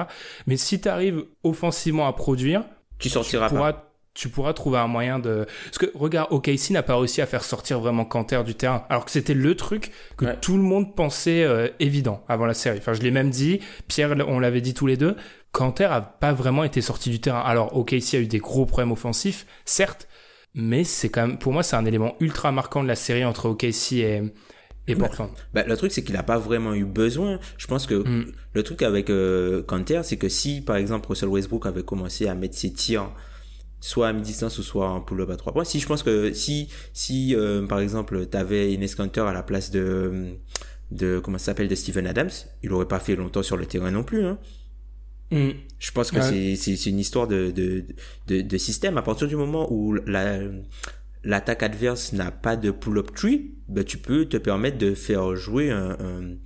[0.46, 2.64] Mais si t'arrives offensivement à produire,
[2.98, 3.87] tu sortiras pas
[4.18, 5.46] tu pourras trouver un moyen de...
[5.66, 9.04] Parce que, regarde, OKC n'a pas réussi à faire sortir vraiment Canter du terrain, alors
[9.04, 12.78] que c'était le truc que tout le monde pensait euh, évident avant la série.
[12.78, 15.14] Enfin, je l'ai même dit, Pierre, on l'avait dit tous les deux,
[15.52, 17.42] Canter a pas vraiment été sorti du terrain.
[17.42, 20.08] Alors, OKC a eu des gros problèmes offensifs, certes,
[20.52, 23.48] mais c'est quand même, pour moi, c'est un élément ultra marquant de la série entre
[23.48, 24.22] OKC et,
[24.88, 25.30] et Portland.
[25.54, 27.38] Bah, le truc, c'est qu'il n'a pas vraiment eu besoin.
[27.56, 28.32] Je pense que mm.
[28.52, 32.34] le truc avec euh, Canter, c'est que si, par exemple, Russell Westbrook avait commencé à
[32.34, 33.12] mettre ses tirs
[33.80, 35.64] soit à mi-distance ou soit en pull-up à 3 points.
[35.64, 39.42] Si je pense que si si euh, par exemple tu avais une Canter à la
[39.42, 40.34] place de
[40.90, 42.30] de comment ça s'appelle de Steven Adams,
[42.62, 44.38] il aurait pas fait longtemps sur le terrain non plus hein.
[45.30, 45.50] Mm.
[45.78, 47.84] Je pense que c'est c'est une histoire de, de
[48.28, 50.40] de de système à partir du moment où la
[51.24, 55.70] l'attaque adverse n'a pas de pull-up tree, ben tu peux te permettre de faire jouer
[55.70, 56.36] un, un,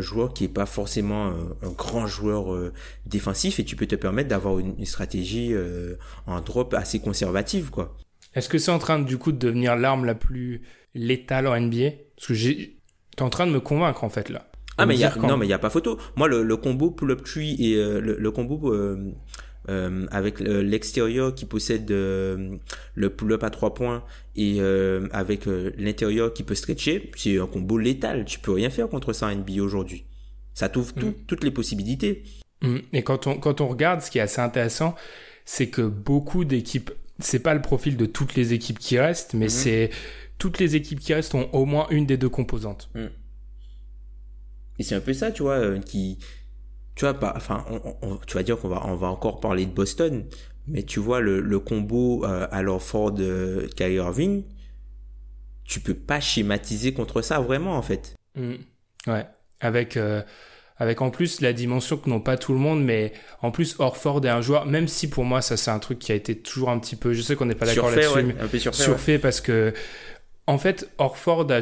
[0.00, 2.72] joueur qui est pas forcément un, grand joueur euh,
[3.06, 7.96] défensif et tu peux te permettre d'avoir une, stratégie euh, en drop assez conservative quoi.
[8.34, 10.62] Est-ce que c'est en train du coup de devenir l'arme la plus
[10.94, 12.78] létale en NBA Parce que j'ai
[13.16, 14.48] t'es en train de me convaincre en fait là.
[14.78, 15.98] Ah mais y a, non mais il y a pas photo.
[16.16, 18.74] Moi le, le combo pull-up tree et euh, le, le, combo
[19.68, 22.56] euh, avec l'extérieur qui possède euh,
[22.94, 24.02] le pull-up à trois points
[24.34, 28.24] et euh, avec l'intérieur qui peut stretcher, c'est un combo létal.
[28.24, 30.04] Tu peux rien faire contre ça en NBA aujourd'hui.
[30.52, 31.12] Ça t'ouvre mm.
[31.28, 32.24] toutes les possibilités.
[32.62, 32.78] Mm.
[32.92, 34.96] Et quand on, quand on regarde, ce qui est assez intéressant,
[35.44, 39.46] c'est que beaucoup d'équipes, c'est pas le profil de toutes les équipes qui restent, mais
[39.46, 39.50] mm-hmm.
[39.50, 39.90] c'est
[40.38, 42.90] toutes les équipes qui restent ont au moins une des deux composantes.
[42.96, 43.06] Mm.
[44.80, 46.18] Et c'est un peu ça, tu vois, qui,
[46.94, 47.64] tu vois, pas, enfin,
[48.02, 50.24] on, tu vas dire qu'on va, on va encore parler de Boston,
[50.66, 54.44] mais tu vois le, le combo euh, alors fort de Kyrie Irving,
[55.64, 58.14] tu peux pas schématiser contre ça vraiment en fait.
[58.34, 58.54] Mm.
[59.06, 59.26] Ouais,
[59.60, 60.22] avec euh,
[60.76, 64.24] avec en plus la dimension que n'ont pas tout le monde, mais en plus Orford
[64.24, 66.70] est un joueur, même si pour moi ça c'est un truc qui a été toujours
[66.70, 69.72] un petit peu, je sais qu'on n'est pas d'accord là-dessus, surfait, surfait parce que
[70.46, 71.60] en fait Orford a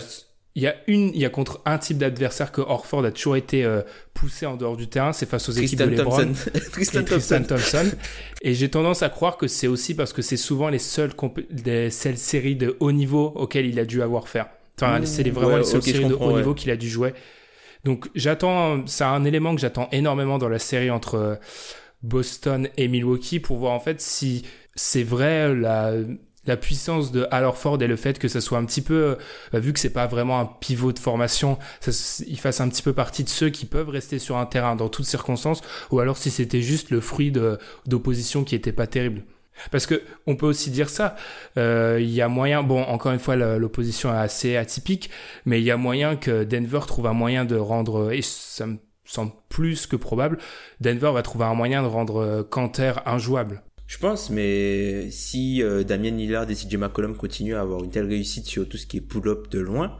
[0.56, 3.36] il y a une, il y a contre un type d'adversaire que Orford a toujours
[3.36, 3.82] été euh,
[4.14, 6.32] poussé en dehors du terrain, c'est face aux équipes de LeBron,
[6.72, 7.88] Tristan, Tristan Thompson.
[8.42, 11.12] Et j'ai tendance à croire que c'est aussi parce que c'est souvent les seules,
[11.50, 14.48] des, séries de haut niveau auxquelles il a dû avoir faire.
[14.80, 17.14] Enfin, c'est vraiment les seules séries de haut niveau qu'il a dû jouer.
[17.84, 21.34] Donc j'attends, c'est un élément que j'attends énormément dans la série entre euh,
[22.02, 25.94] Boston et Milwaukee pour voir en fait si c'est vrai la
[26.46, 29.18] la puissance de Al Ford et le fait que ça soit un petit peu,
[29.54, 31.58] euh, vu que c'est pas vraiment un pivot de formation,
[32.26, 34.88] il fasse un petit peu partie de ceux qui peuvent rester sur un terrain dans
[34.88, 37.32] toutes circonstances, ou alors si c'était juste le fruit
[37.86, 39.24] d'opposition qui était pas terrible.
[39.70, 41.16] Parce que on peut aussi dire ça,
[41.58, 45.10] euh, il y a moyen, bon encore une fois l'opposition est assez atypique,
[45.44, 48.78] mais il y a moyen que Denver trouve un moyen de rendre, et ça me
[49.04, 50.38] semble plus que probable,
[50.80, 53.62] Denver va trouver un moyen de rendre Canter euh, injouable.
[53.90, 58.06] Je pense, mais si euh, Damien Lillard et CJ McCollum continuent à avoir une telle
[58.06, 59.98] réussite sur tout ce qui est pull-up de loin,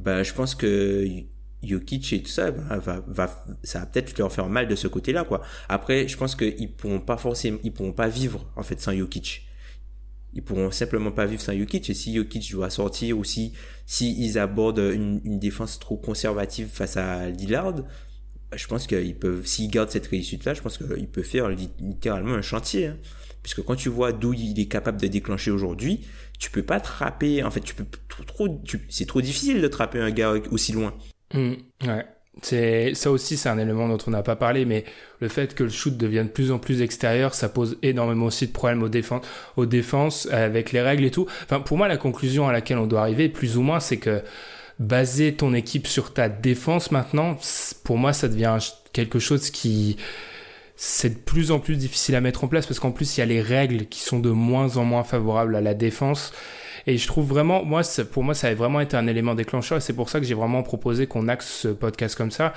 [0.00, 1.06] bah, je pense que
[1.62, 4.88] Jokic et tout ça, bah, va, va, ça va peut-être leur faire mal de ce
[4.88, 5.40] côté-là, quoi.
[5.68, 9.46] Après, je pense qu'ils pourront pas forcément, ils pourront pas vivre, en fait, sans Jokic.
[10.34, 11.88] Ils pourront simplement pas vivre sans Jokic.
[11.90, 13.52] Et si Jokic doit sortir ou si,
[13.86, 17.84] si ils abordent une, une défense trop conservative face à Lillard,
[18.52, 22.42] je pense qu'ils peuvent, s'ils gardent cette réussite-là, je pense qu'ils peuvent faire littéralement un
[22.42, 22.88] chantier.
[22.88, 22.96] Hein
[23.48, 26.00] puisque quand tu vois d'où il est capable de déclencher aujourd'hui,
[26.38, 27.42] tu peux pas trapper.
[27.42, 27.86] En fait, tu peux
[28.26, 28.46] trop,
[28.90, 30.92] c'est trop difficile de trapper un gars aussi loin.
[31.32, 31.52] Mmh,
[31.86, 32.04] ouais.
[32.42, 34.84] C'est ça aussi, c'est un élément dont on n'a pas parlé, mais
[35.20, 38.46] le fait que le shoot devienne de plus en plus extérieur, ça pose énormément aussi
[38.46, 41.26] de problèmes aux défenses, avec les règles et tout.
[41.44, 44.20] Enfin, pour moi, la conclusion à laquelle on doit arriver, plus ou moins, c'est que
[44.78, 47.38] baser ton équipe sur ta défense maintenant,
[47.82, 48.58] pour moi, ça devient
[48.92, 49.96] quelque chose qui
[50.80, 53.22] c'est de plus en plus difficile à mettre en place parce qu'en plus il y
[53.22, 56.32] a les règles qui sont de moins en moins favorables à la défense
[56.88, 59.80] et je trouve vraiment, moi, pour moi, ça a vraiment été un élément déclencheur et
[59.82, 62.54] c'est pour ça que j'ai vraiment proposé qu'on axe ce podcast comme ça.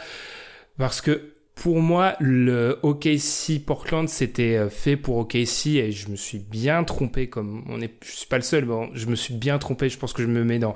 [0.77, 6.15] Parce que pour moi, le OKC Portland, c'était euh, fait pour OKC et je me
[6.15, 9.33] suis bien trompé comme on est, je suis pas le seul, bon, je me suis
[9.33, 9.89] bien trompé.
[9.89, 10.75] Je pense que je me mets dans,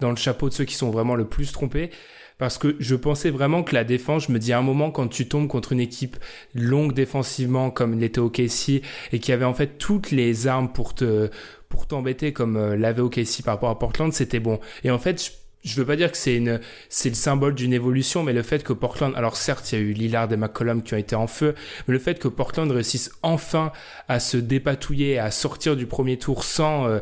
[0.00, 1.90] dans le chapeau de ceux qui sont vraiment le plus trompés
[2.38, 5.08] parce que je pensais vraiment que la défense, je me dis à un moment quand
[5.08, 6.16] tu tombes contre une équipe
[6.54, 11.30] longue défensivement comme l'était OKC et qui avait en fait toutes les armes pour te
[11.68, 14.58] pour t'embêter comme euh, l'avait OKC par rapport à Portland, c'était bon.
[14.84, 18.22] Et en fait, je, veux pas dire que c'est une, c'est le symbole d'une évolution,
[18.22, 20.94] mais le fait que Portland, alors certes, il y a eu Lillard et McCollum qui
[20.94, 21.54] ont été en feu,
[21.86, 23.70] mais le fait que Portland réussisse enfin
[24.08, 27.00] à se dépatouiller, à sortir du premier tour sans euh,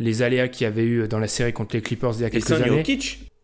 [0.00, 2.30] les aléas qu'il y avait eu dans la série contre les Clippers il y a
[2.30, 2.82] quelques et sans années.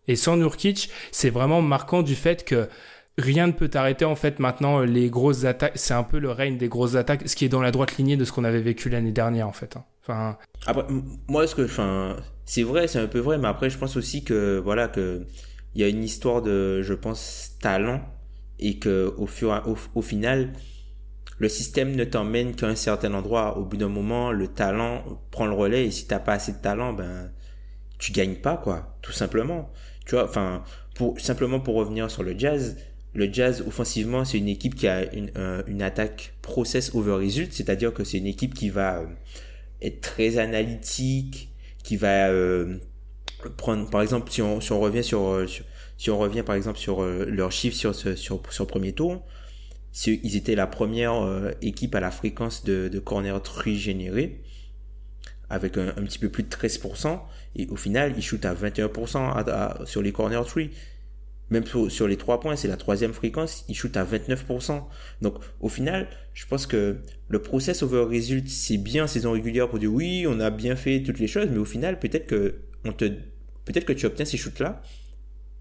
[0.09, 2.69] Et sans Nurkic, c'est vraiment marquant du fait que
[3.17, 5.73] rien ne peut arrêter en fait maintenant les grosses attaques.
[5.77, 8.17] C'est un peu le règne des grosses attaques, ce qui est dans la droite lignée
[8.17, 9.77] de ce qu'on avait vécu l'année dernière en fait.
[9.77, 9.85] Hein.
[10.03, 10.37] Enfin.
[10.67, 10.85] Après,
[11.29, 14.23] moi, ce que, enfin, c'est vrai, c'est un peu vrai, mais après, je pense aussi
[14.23, 15.27] que, voilà, que
[15.75, 18.01] il y a une histoire de, je pense, talent
[18.59, 19.61] et que au fur,
[19.95, 20.53] au final,
[21.38, 23.59] le système ne t'emmène qu'à un certain endroit.
[23.59, 26.59] Au bout d'un moment, le talent prend le relais et si t'as pas assez de
[26.59, 27.33] talent, ben,
[27.99, 29.73] tu gagnes pas, quoi, tout simplement.
[30.05, 30.64] Tu vois, enfin,
[30.95, 32.77] pour, simplement pour revenir sur le jazz,
[33.14, 37.53] le Jazz offensivement, c'est une équipe qui a une, euh, une attaque process over result,
[37.53, 39.07] c'est-à-dire que c'est une équipe qui va euh,
[39.83, 41.51] être très analytique,
[41.85, 42.79] qui va euh,
[43.57, 45.47] prendre, par exemple, si on, si on revient sur,
[45.97, 49.23] si on revient par exemple sur leurs chiffres sur sur, sur premier tour,
[50.07, 54.40] ils étaient la première équipe à la fréquence de, de corner tree généré
[55.51, 57.21] avec un, un, petit peu plus de 13%,
[57.57, 60.71] et au final, ils shootent à 21% sur les corner tree
[61.51, 64.83] même sur, les trois points, c'est la troisième fréquence, il shoot à 29%.
[65.21, 66.97] Donc, au final, je pense que
[67.29, 71.03] le process over result, c'est bien saison régulière pour dire oui, on a bien fait
[71.03, 73.05] toutes les choses, mais au final, peut-être que on te,
[73.64, 74.83] peut-être que tu obtiens ces shoots-là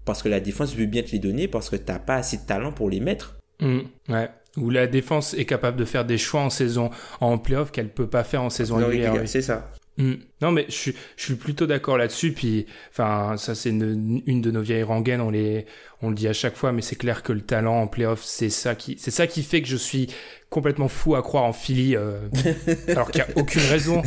[0.04, 2.42] parce que la défense veut bien te les donner parce que t'as pas assez de
[2.42, 3.38] talent pour les mettre.
[3.60, 4.28] Mmh, ouais.
[4.56, 8.08] Ou la défense est capable de faire des choix en saison, en playoff qu'elle peut
[8.08, 9.14] pas faire en saison régulière.
[9.26, 9.70] C'est ça.
[9.96, 10.14] Mm.
[10.42, 12.32] Non, mais je suis, je suis plutôt d'accord là-dessus.
[12.32, 15.20] Puis, enfin, ça c'est une, une, de nos vieilles rengaines.
[15.20, 15.66] On les,
[16.02, 18.50] on le dit à chaque fois, mais c'est clair que le talent en playoff, c'est
[18.50, 20.08] ça qui, c'est ça qui fait que je suis
[20.50, 22.18] complètement fou à croire en Philly, euh,
[22.88, 24.02] alors qu'il n'y a aucune raison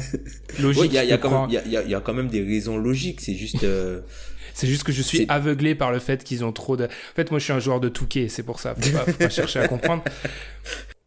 [0.59, 0.85] logique.
[0.85, 3.21] Il y, a, y, y a quand même des raisons logiques.
[3.21, 3.63] C'est juste.
[3.63, 4.01] Euh,
[4.53, 6.85] c'est juste que je suis aveuglé par le fait qu'ils ont trop de.
[6.85, 8.27] En fait, moi, je suis un joueur de Touquet.
[8.27, 8.73] C'est pour ça.
[8.73, 10.03] Faut pas, faut pas chercher à comprendre.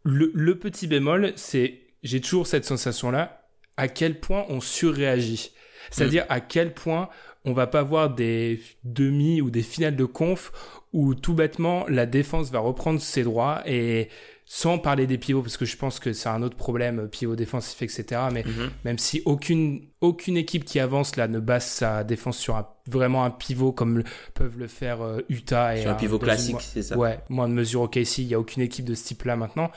[0.02, 3.39] Le, le petit bémol, c'est j'ai toujours cette sensation-là
[3.80, 5.52] à quel point on surréagit.
[5.90, 6.32] C'est-à-dire mm.
[6.32, 7.08] à quel point
[7.46, 10.52] on va pas voir des demi ou des finales de conf
[10.92, 14.08] où tout bêtement la défense va reprendre ses droits et
[14.52, 17.80] sans parler des pivots parce que je pense que c'est un autre problème pivot défensif
[17.82, 18.70] etc mais mm-hmm.
[18.84, 23.24] même si aucune aucune équipe qui avance là ne base sa défense sur un, vraiment
[23.24, 24.02] un pivot comme
[24.34, 26.98] peuvent le faire euh, Utah et sur un pivot classique c'est ça.
[26.98, 29.36] Ouais moins de mesure ok si il y a aucune équipe de ce type là
[29.36, 29.70] maintenant.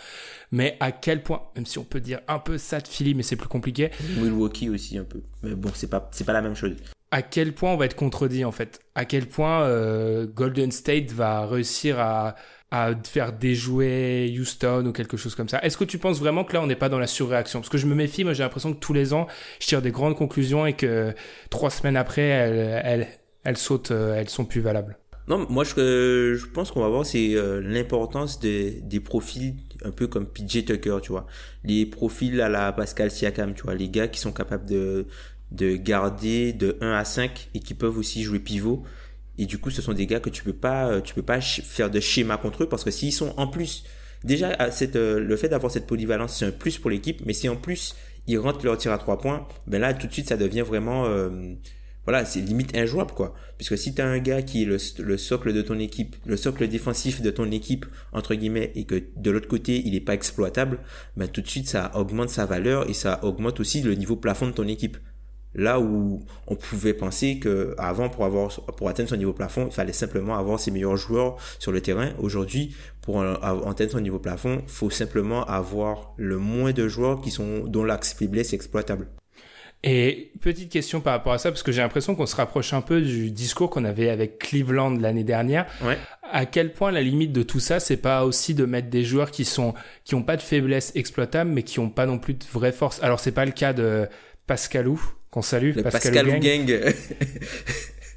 [0.51, 3.21] Mais à quel point même si on peut dire un peu ça de Philly mais
[3.21, 3.91] c'est plus compliqué.
[4.17, 5.21] Milwaukee aussi un peu.
[5.43, 6.75] Mais bon c'est pas c'est pas la même chose.
[7.11, 8.79] À quel point on va être contredit en fait?
[8.95, 12.33] À quel point euh, Golden State va réussir à
[12.73, 15.59] à faire déjouer Houston ou quelque chose comme ça.
[15.63, 17.59] Est-ce que tu penses vraiment que là on n'est pas dans la surréaction?
[17.59, 19.27] Parce que je me méfie, moi j'ai l'impression que tous les ans
[19.59, 21.13] je tire des grandes conclusions et que
[21.51, 23.07] trois semaines après elles,
[23.43, 24.97] elles, sautent, euh, elles sont plus valables.
[25.27, 29.53] Non, moi je, je pense qu'on va voir c'est euh, l'importance des profils
[29.85, 31.27] un peu comme PJ Tucker, tu vois.
[31.63, 35.05] Les profils à la Pascal Siakam, tu vois, les gars qui sont capables de
[35.51, 38.83] de garder de 1 à 5 et qui peuvent aussi jouer pivot
[39.37, 41.41] et du coup, ce sont des gars que tu peux pas, euh, tu peux pas
[41.41, 43.83] faire de schéma contre eux parce que s'ils sont en plus,
[44.23, 47.21] déjà, cette, euh, le fait d'avoir cette polyvalence, c'est un plus pour l'équipe.
[47.25, 47.95] Mais si en plus,
[48.27, 51.05] ils rentrent leur tir à trois points, ben là, tout de suite, ça devient vraiment,
[51.07, 51.29] euh,
[52.05, 53.33] voilà, c'est limite injouable, quoi.
[53.57, 56.67] Puisque si t'as un gars qui est le, le, socle de ton équipe, le socle
[56.67, 60.79] défensif de ton équipe, entre guillemets, et que de l'autre côté, il est pas exploitable,
[61.17, 64.47] ben tout de suite, ça augmente sa valeur et ça augmente aussi le niveau plafond
[64.47, 64.97] de ton équipe.
[65.55, 69.73] Là où on pouvait penser que avant pour avoir pour atteindre son niveau plafond, il
[69.73, 72.09] fallait simplement avoir ses meilleurs joueurs sur le terrain.
[72.19, 77.29] Aujourd'hui, pour atteindre son niveau plafond, il faut simplement avoir le moins de joueurs qui
[77.29, 79.07] sont dont l'axe faiblesse est exploitable.
[79.85, 82.81] Et petite question par rapport à ça, parce que j'ai l'impression qu'on se rapproche un
[82.81, 85.65] peu du discours qu'on avait avec Cleveland l'année dernière.
[85.83, 85.97] Ouais.
[86.31, 89.29] À quel point la limite de tout ça, c'est pas aussi de mettre des joueurs
[89.29, 89.73] qui sont
[90.05, 93.03] qui ont pas de faiblesse exploitable, mais qui ont pas non plus de vraie force?
[93.03, 94.07] Alors c'est pas le cas de
[94.47, 94.99] Pascalou
[95.33, 96.79] qu'on salue, le Pascalou, Gang.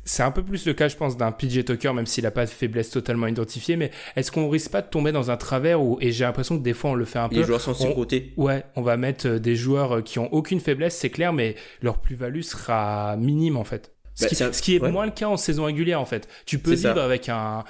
[0.05, 2.45] C'est un peu plus le cas, je pense, d'un PJ Tucker, même s'il n'a pas
[2.45, 3.75] de faiblesse totalement identifiée.
[3.77, 6.63] Mais est-ce qu'on risque pas de tomber dans un travers où, et j'ai l'impression que
[6.63, 7.37] des fois on le fait un peu.
[7.37, 8.35] Les joueurs sont sur côté.
[8.37, 11.57] Ouais, on va mettre euh, des joueurs euh, qui ont aucune faiblesse, c'est clair, mais
[11.81, 13.93] leur plus-value sera minime en fait.
[14.15, 16.29] Ce, bah, qui, ce qui, est moins le cas en saison régulière en fait.
[16.45, 17.65] Tu peux vivre avec un.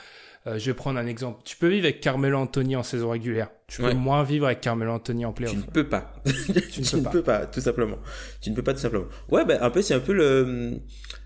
[0.46, 1.40] Euh, je vais prendre un exemple.
[1.44, 3.48] Tu peux vivre avec Carmelo Anthony en saison régulière.
[3.66, 5.54] Tu peux moins vivre avec Carmelo Anthony en playoff.
[5.54, 6.14] Tu ne peux pas.
[6.24, 7.46] tu, ne, peux, pas.
[7.46, 7.98] tout simplement.
[8.40, 9.06] Tu ne peux pas tout simplement.
[9.28, 10.80] Ouais, ben un peu, c'est un peu le,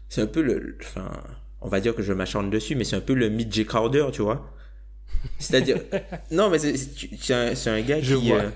[0.09, 1.11] c'est un peu le, enfin,
[1.61, 4.23] on va dire que je m'acharne dessus, mais c'est un peu le Midge Crowder, tu
[4.23, 4.55] vois.
[5.39, 5.79] C'est-à-dire,
[6.31, 8.49] non, mais c'est un, un, gars qui, euh,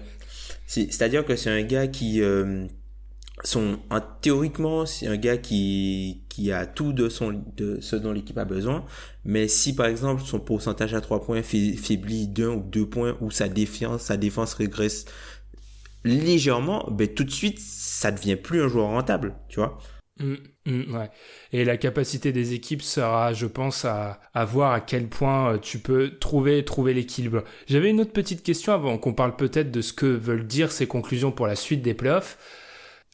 [0.66, 2.66] c'est-à-dire que c'est un gars qui, euh,
[3.42, 3.78] son,
[4.22, 8.44] théoriquement, c'est un gars qui, qui a tout de son, de ce dont l'équipe a
[8.44, 8.84] besoin.
[9.24, 13.30] Mais si par exemple son pourcentage à trois points faiblit d'un ou deux points, ou
[13.30, 15.04] sa défense, sa défense régresse
[16.04, 19.78] légèrement, ben tout de suite, ça devient plus un joueur rentable, tu vois.
[20.18, 20.34] Mmh,
[20.66, 21.10] mmh, ouais.
[21.52, 25.58] Et la capacité des équipes sera, je pense, à, à voir à quel point euh,
[25.58, 27.44] tu peux trouver, trouver l'équilibre.
[27.68, 30.86] J'avais une autre petite question avant qu'on parle peut-être de ce que veulent dire ces
[30.88, 32.38] conclusions pour la suite des playoffs.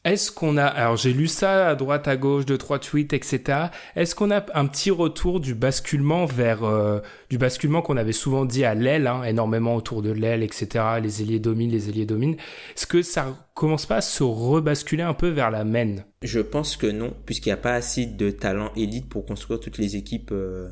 [0.03, 3.67] Est-ce qu'on a, alors j'ai lu ça à droite, à gauche, deux, trois tweets, etc.
[3.95, 8.45] Est-ce qu'on a un petit retour du basculement vers, euh, du basculement qu'on avait souvent
[8.45, 10.85] dit à l'aile, hein, énormément autour de l'aile, etc.
[11.03, 12.35] Les ailiers dominent, les ailiers dominent.
[12.75, 15.97] Est-ce que ça commence pas à se rebasculer un peu vers la main?
[16.23, 19.77] Je pense que non, puisqu'il n'y a pas assez de talent élite pour construire toutes
[19.77, 20.67] les équipes euh,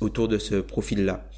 [0.00, 1.28] autour de ce profil-là.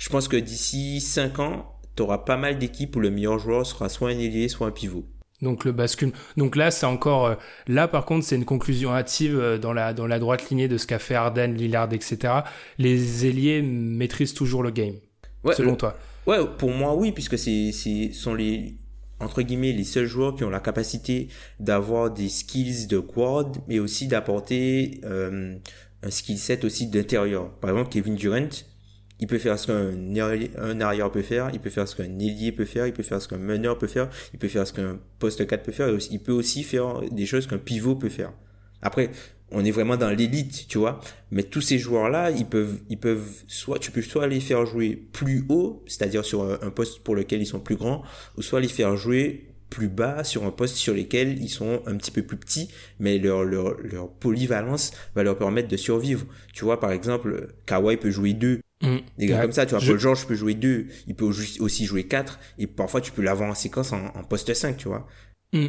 [0.00, 3.64] Je pense que d'ici cinq ans, tu auras pas mal d'équipes où le meilleur joueur
[3.64, 5.04] sera soit un ailier, soit un pivot.
[5.42, 6.12] Donc le bascule.
[6.36, 7.26] Donc là, c'est encore.
[7.26, 7.34] Euh,
[7.66, 10.76] là, par contre, c'est une conclusion hâtive euh, dans la dans la droite lignée de
[10.76, 12.34] ce qu'a fait Arden, Lillard, etc.
[12.78, 14.96] Les ailiers maîtrisent toujours le game.
[15.56, 15.96] selon toi.
[16.26, 18.76] Ouais, pour moi, oui, puisque c'est c'est sont les
[19.20, 23.78] entre guillemets les seuls joueurs qui ont la capacité d'avoir des skills de quad, mais
[23.78, 25.54] aussi d'apporter euh,
[26.02, 27.50] un skill set aussi d'intérieur.
[27.60, 28.48] Par exemple, Kevin Durant,
[29.20, 32.64] il peut faire ce qu'un arrière, peut faire, il peut faire ce qu'un ailier peut
[32.64, 35.46] faire, il peut faire ce qu'un meneur peut faire, il peut faire ce qu'un poste
[35.46, 38.32] 4 peut faire, il peut aussi faire des choses qu'un pivot peut faire.
[38.82, 39.10] Après,
[39.52, 41.00] on est vraiment dans l'élite, tu vois.
[41.30, 44.96] Mais tous ces joueurs-là, ils peuvent, ils peuvent soit, tu peux soit les faire jouer
[45.12, 48.02] plus haut, c'est-à-dire sur un, poste pour lequel ils sont plus grands,
[48.36, 51.96] ou soit les faire jouer plus bas sur un poste sur lequel ils sont un
[51.96, 53.76] petit peu plus petits, mais leur, leur,
[54.18, 56.26] polyvalence va leur permettre de survivre.
[56.52, 58.60] Tu vois, par exemple, Kawhi peut jouer deux.
[58.82, 58.96] Mm.
[59.18, 59.90] Des gars comme ça, tu vois, je...
[59.90, 63.50] Paul George peut jouer 2, il peut aussi jouer 4, et parfois tu peux l'avoir
[63.50, 65.06] en séquence en, poste 5, tu vois.
[65.52, 65.66] Mm.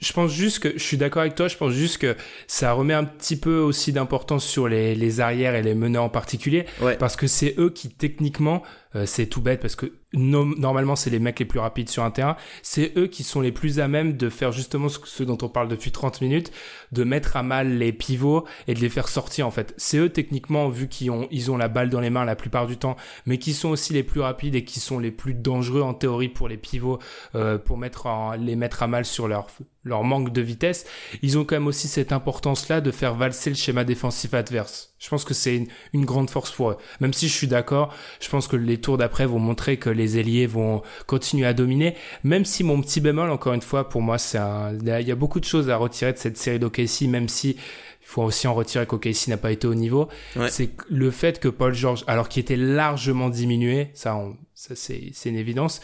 [0.00, 2.94] Je pense juste que, je suis d'accord avec toi, je pense juste que ça remet
[2.94, 6.64] un petit peu aussi d'importance sur les, les arrières et les meneurs en particulier,
[6.98, 8.62] parce que c'est eux qui techniquement,
[8.96, 12.10] euh, c'est tout bête parce que normalement c'est les mecs les plus rapides sur un
[12.10, 15.48] terrain, c'est eux qui sont les plus à même de faire justement ce, dont on
[15.48, 16.50] parle depuis 30 minutes,
[16.90, 19.74] de mettre à mal les pivots et de les faire sortir en fait.
[19.76, 22.66] C'est eux techniquement vu qu'ils ont ils ont la balle dans les mains la plupart
[22.66, 25.82] du temps, mais qui sont aussi les plus rapides et qui sont les plus dangereux
[25.82, 26.98] en théorie pour les pivots
[27.34, 28.08] euh, pour mettre
[28.38, 29.48] les mettre à mal sur leur
[29.82, 30.84] leur manque de vitesse,
[31.22, 34.94] ils ont quand même aussi cette importance-là de faire valser le schéma défensif adverse.
[34.98, 36.76] Je pense que c'est une, grande force pour eux.
[37.00, 40.18] Même si je suis d'accord, je pense que les tours d'après vont montrer que les
[40.18, 41.94] ailiers vont continuer à dominer.
[42.24, 44.76] Même si mon petit bémol, encore une fois, pour moi, c'est un...
[44.78, 48.06] il y a beaucoup de choses à retirer de cette série d'OKC, même si il
[48.06, 50.08] faut aussi en retirer qu'OKC n'a pas été au niveau.
[50.48, 54.20] C'est le fait que Paul George, alors qu'il était largement diminué, ça,
[54.52, 55.80] ça c'est une évidence,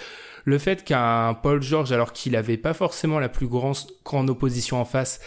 [0.46, 3.76] le fait qu'un Paul George, alors qu'il n'avait pas forcément la plus grande,
[4.30, 5.20] opposition en face,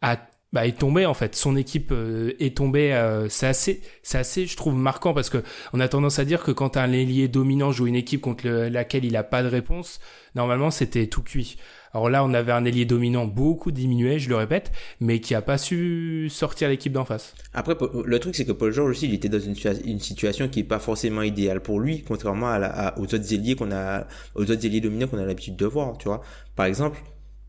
[0.00, 0.16] a
[0.52, 1.34] bah, est tombé en fait.
[1.34, 2.92] Son équipe euh, est tombée.
[2.92, 6.42] Euh, c'est assez, c'est assez, je trouve marquant parce que on a tendance à dire
[6.42, 9.98] que quand un ailier dominant joue une équipe contre laquelle il a pas de réponse,
[10.34, 11.56] normalement c'était tout cuit.
[11.94, 15.42] Alors là, on avait un ailier dominant beaucoup diminué, je le répète, mais qui a
[15.42, 17.34] pas su sortir l'équipe d'en face.
[17.52, 17.74] Après,
[18.04, 20.64] le truc, c'est que Paul George aussi, il était dans une, une situation qui est
[20.64, 24.80] pas forcément idéale pour lui, contrairement à, aux autres ailiers qu'on a, aux autres ailiers
[24.80, 26.22] dominants qu'on a l'habitude de voir, tu vois.
[26.56, 26.98] Par exemple,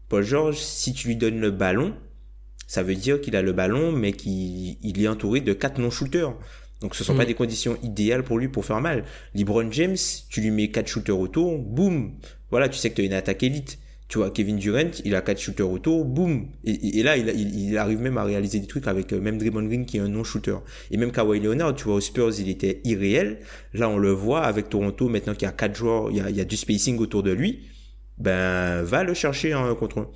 [0.09, 1.93] Paul George, si tu lui donnes le ballon,
[2.67, 6.33] ça veut dire qu'il a le ballon, mais qu'il il est entouré de quatre non-shooters.
[6.81, 7.27] Donc ce sont pas mm.
[7.27, 9.05] des conditions idéales pour lui pour faire mal.
[9.35, 9.95] LeBron James,
[10.29, 12.11] tu lui mets quatre shooters autour, boum,
[12.51, 15.21] voilà, tu sais que tu as une attaque élite Tu vois, Kevin Durant, il a
[15.21, 16.47] quatre shooters auto, boum.
[16.63, 19.97] Et, là, il, arrive même à réaliser des trucs avec euh, même Draymond Green qui
[19.97, 20.57] est un non-shooter.
[20.91, 23.39] Et même Kawhi Leonard, tu vois, aux Spurs, il était irréel.
[23.73, 26.45] Là, on le voit avec Toronto, maintenant qu'il y a quatre joueurs, il y a,
[26.45, 27.69] du spacing autour de lui.
[28.19, 30.07] Ben, va le chercher en un contre un.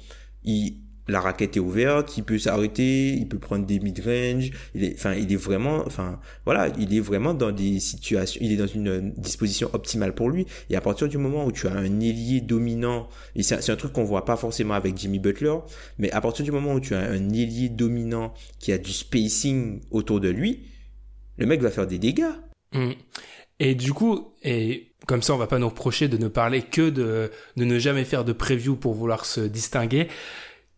[1.08, 5.14] La raquette est ouverte, il peut s'arrêter, il peut prendre des mid-range, il est, enfin,
[5.14, 9.12] il est vraiment, enfin, voilà, il est vraiment dans des situations, il est dans une
[9.18, 10.45] disposition optimale pour lui.
[10.70, 13.93] Et à partir du moment où tu as un ailier dominant, et c'est un truc
[13.93, 15.55] qu'on voit pas forcément avec Jimmy Butler,
[15.97, 19.82] mais à partir du moment où tu as un ailier dominant qui a du spacing
[19.91, 20.64] autour de lui,
[21.38, 22.34] le mec va faire des dégâts.
[22.74, 22.91] Mmh.
[23.60, 26.89] Et du coup, et comme ça, on va pas nous reprocher de ne parler que
[26.89, 30.08] de, de ne jamais faire de preview pour vouloir se distinguer.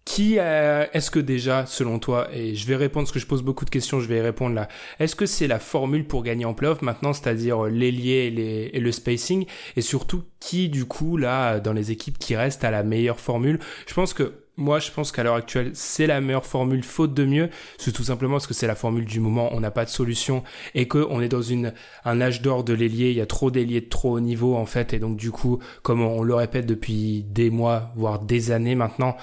[0.10, 3.64] Qui est-ce que déjà, selon toi, et je vais répondre parce que je pose beaucoup
[3.64, 4.68] de questions, je vais y répondre là.
[5.00, 8.92] Est-ce que c'est la formule pour gagner en playoff maintenant, c'est-à-dire l'ailier et, et, le
[8.92, 9.46] spacing,
[9.76, 13.60] et surtout qui du coup là dans les équipes qui restent à la meilleure formule?
[13.86, 17.24] Je pense que moi, je pense qu'à l'heure actuelle, c'est la meilleure formule, faute de
[17.24, 17.50] mieux.
[17.78, 19.50] C'est tout simplement parce que c'est la formule du moment.
[19.54, 20.44] On n'a pas de solution
[20.74, 21.72] et que on est dans une
[22.04, 23.12] un âge d'or de l'ailier.
[23.12, 25.60] Il y a trop d'ailiers de trop haut niveau en fait, et donc du coup,
[25.84, 29.16] comme on le répète depuis des mois, voire des années maintenant.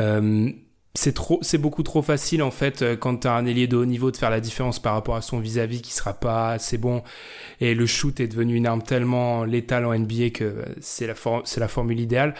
[0.00, 0.50] Euh,
[0.94, 4.16] c'est beaucoup trop facile en fait euh, quand t'as un ailier de haut niveau de
[4.16, 7.04] faire la différence par rapport à son vis-à-vis qui sera pas assez bon
[7.60, 11.68] et le shoot est devenu une arme tellement létale en NBA que euh, c'est la
[11.68, 12.34] formule idéale.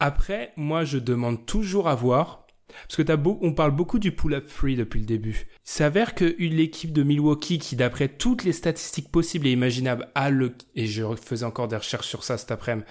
[0.00, 4.48] Après, moi je demande toujours à voir parce que t'as on parle beaucoup du pull-up
[4.48, 5.46] free depuis le début.
[5.52, 10.30] Il s'avère que l'équipe de Milwaukee qui d'après toutes les statistiques possibles et imaginables a
[10.30, 12.86] le et je faisais encore des recherches sur ça cet après-midi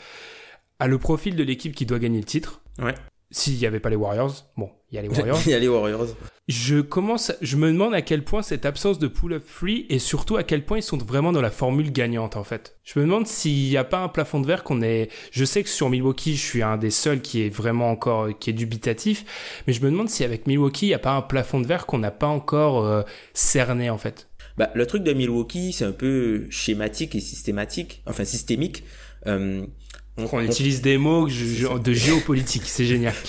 [0.80, 2.62] a le profil de l'équipe qui doit gagner le titre.
[2.80, 2.96] Ouais.
[3.36, 5.40] S'il n'y avait pas les Warriors, bon, il y a les Warriors.
[5.48, 6.06] il y a les Warriors.
[6.48, 10.38] Je commence, je me demande à quel point cette absence de pull-up free et surtout
[10.38, 12.78] à quel point ils sont vraiment dans la formule gagnante en fait.
[12.84, 15.10] Je me demande s'il n'y a pas un plafond de verre qu'on est.
[15.32, 18.52] Je sais que sur Milwaukee, je suis un des seuls qui est vraiment encore qui
[18.52, 19.26] est dubitatif,
[19.66, 21.88] mais je me demande si avec Milwaukee, il n'y a pas un plafond de verre
[21.88, 23.02] qu'on n'a pas encore euh,
[23.34, 24.28] cerné en fait.
[24.58, 28.84] Bah, le truc de Milwaukee, c'est un peu schématique et systématique, enfin systémique.
[29.26, 29.66] Euh,
[30.18, 33.16] on, utilise des mots de géopolitique, c'est génial.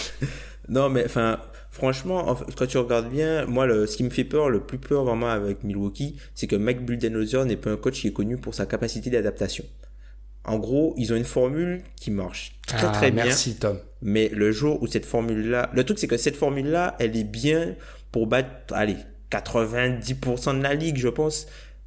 [0.66, 4.49] Non, mais enfin, franchement, quand tu regardes bien, moi, le, ce qui me fait peur,
[4.49, 8.09] le plus peur vraiment avec Milwaukee, c'est que Mike Budenholzer n'est pas un coach qui
[8.09, 9.66] est connu pour sa capacité d'adaptation.
[10.45, 13.24] En gros, ils ont une formule qui marche très ah, très bien.
[13.24, 13.78] Merci Tom.
[14.03, 17.74] Mais le jour où cette formule-là, le truc c'est que cette formule-là, elle est bien
[18.12, 18.97] pour battre, allez,
[19.30, 21.47] 90% de la ligue, je pense.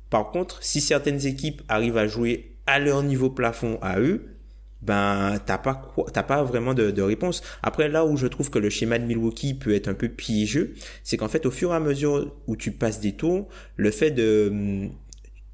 [0.09, 4.36] Par contre, si certaines équipes arrivent à jouer à leur niveau plafond à eux,
[4.81, 7.41] ben t'as pas t'as pas vraiment de, de, réponse.
[7.63, 10.75] Après là où je trouve que le schéma de Milwaukee peut être un peu piégeux,
[11.03, 14.11] c'est qu'en fait au fur et à mesure où tu passes des tours, le fait
[14.11, 14.91] de hum,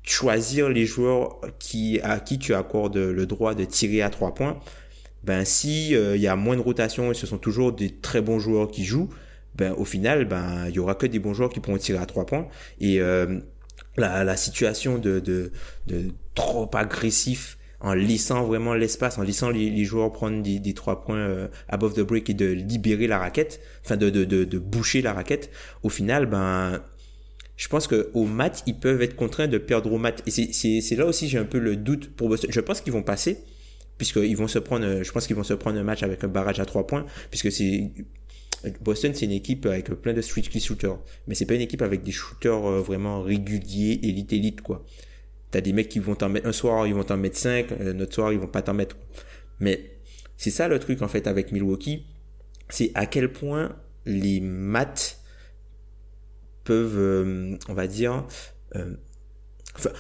[0.04, 4.60] choisir les joueurs qui à qui tu accordes le droit de tirer à trois points,
[5.24, 8.22] ben si il euh, y a moins de rotation et ce sont toujours des très
[8.22, 9.10] bons joueurs qui jouent,
[9.56, 12.06] ben au final ben il y aura que des bons joueurs qui pourront tirer à
[12.06, 12.48] trois points
[12.82, 13.40] et euh,
[13.96, 15.52] la, la situation de, de
[16.36, 21.48] trop agressif en laissant vraiment l'espace, en laissant les, joueurs prendre des, trois points euh,
[21.68, 25.52] above the break et de libérer la raquette, enfin de, boucher la raquette,
[25.84, 26.82] au final, ben,
[27.58, 30.24] je pense que au mat, ils peuvent être contraints de perdre au mat.
[30.26, 32.50] Et c'est là aussi j'ai un peu le doute pour Boston.
[32.52, 33.40] Je pense qu'ils vont passer,
[33.98, 36.62] puisqu'ils vont se prendre, je pense qu'ils vont se prendre un match avec un barrage
[36.62, 37.92] à trois points, puisque c'est
[38.80, 42.02] Boston, c'est une équipe avec plein de street shooters, mais c'est pas une équipe avec
[42.02, 44.86] des shooters euh, vraiment réguliers, élite élite quoi.
[45.54, 47.94] T'as des mecs qui vont t'en mettre un soir, ils vont t'en mettre cinq, euh,
[47.94, 48.98] notre soir, ils vont pas t'en mettre.
[49.60, 50.00] Mais
[50.36, 52.08] c'est ça le truc en fait avec Milwaukee,
[52.70, 53.76] c'est à quel point
[54.08, 55.22] les maths
[56.64, 58.26] peuvent, euh, on va dire,
[58.76, 58.96] euh,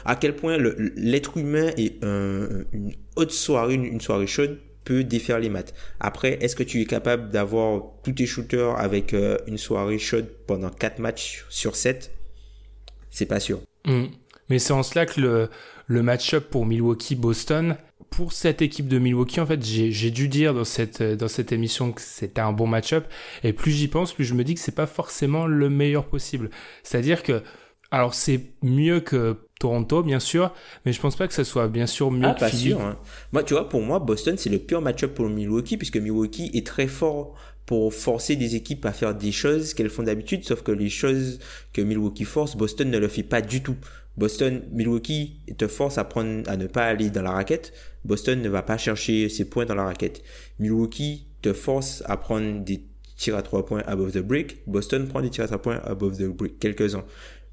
[0.06, 5.50] à quel point l'être humain et une haute soirée, une, soirée chaude peut défaire les
[5.50, 5.76] maths.
[6.00, 10.72] Après, est-ce que tu es capable d'avoir tous tes shooters avec une soirée chaude pendant
[10.72, 12.12] 4 matchs sur 7
[13.12, 13.62] C'est pas sûr.
[13.86, 14.06] Mmh.
[14.54, 15.50] Mais c'est en cela que le,
[15.88, 17.76] le match-up pour Milwaukee-Boston,
[18.12, 21.92] pour cette équipe de Milwaukee, en fait, j'ai dû dire dans cette, dans cette émission
[21.92, 23.08] que c'était un bon match-up.
[23.44, 26.52] Et plus j'y pense, plus je me dis que c'est pas forcément le meilleur possible.
[26.84, 27.42] C'est-à-dire que,
[27.90, 30.54] alors c'est mieux que Toronto, bien sûr,
[30.86, 32.80] mais je pense pas que ça soit bien sûr mieux ah, que pas sûr.
[32.80, 33.00] Hein.
[33.32, 36.68] Moi, tu vois, pour moi, Boston, c'est le pire match-up pour Milwaukee, puisque Milwaukee est
[36.68, 37.34] très fort
[37.66, 41.40] pour forcer des équipes à faire des choses qu'elles font d'habitude, sauf que les choses
[41.72, 43.78] que Milwaukee force, Boston ne le fait pas du tout.
[44.18, 47.74] Boston, Milwaukee te force à prendre, à ne pas aller dans la raquette.
[48.06, 50.24] Boston ne va pas chercher ses points dans la raquette.
[50.60, 52.84] Milwaukee te force à prendre des
[53.18, 54.68] tirs à trois points above the break.
[54.68, 56.60] Boston prend des tirs à trois points above the break.
[56.60, 57.06] Quelques-uns.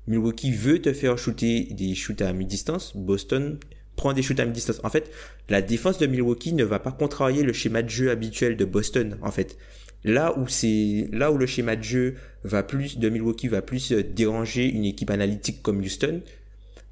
[0.06, 2.96] Milwaukee veut te faire shooter des shoots à mi-distance.
[2.96, 3.58] Boston
[3.96, 4.80] prend des shoots à mi-distance.
[4.82, 5.10] En fait,
[5.48, 9.18] la défense de Milwaukee ne va pas contrarier le schéma de jeu habituel de Boston,
[9.22, 9.56] en fait.
[10.02, 13.92] Là où c'est, là où le schéma de jeu va plus, de Milwaukee va plus
[13.92, 16.22] euh, déranger une équipe analytique comme Houston,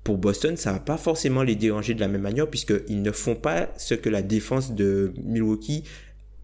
[0.09, 3.35] pour Boston, ça va pas forcément les déranger de la même manière puisqu'ils ne font
[3.35, 5.85] pas ce que la défense de Milwaukee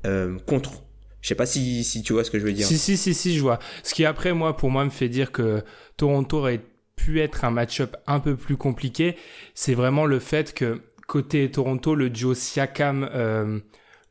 [0.04, 0.82] euh, contre.
[1.22, 2.66] Je sais pas si, si tu vois ce que je veux dire.
[2.66, 3.58] Si, si, si, si, je vois.
[3.82, 5.62] Ce qui après, moi, pour moi, me fait dire que
[5.96, 6.60] Toronto aurait
[6.94, 9.16] pu être un match-up un peu plus compliqué,
[9.54, 13.60] c'est vraiment le fait que côté Toronto, le duo Siakam, euh,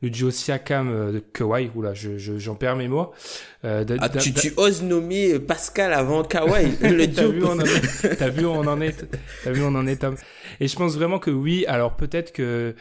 [0.04, 3.12] le duo Siakam euh, de Kawhi, oula, je, je, j'en perds mes mots.
[3.64, 7.14] Euh, ah, tu, tu oses nommer Pascal avant Kawhi, le duo.
[7.22, 9.06] T'as vu, on en est, t'as vu, on en est,
[9.42, 10.16] t'as vu, on en est, Tom.
[10.60, 12.74] Et je pense vraiment que oui, alors peut-être que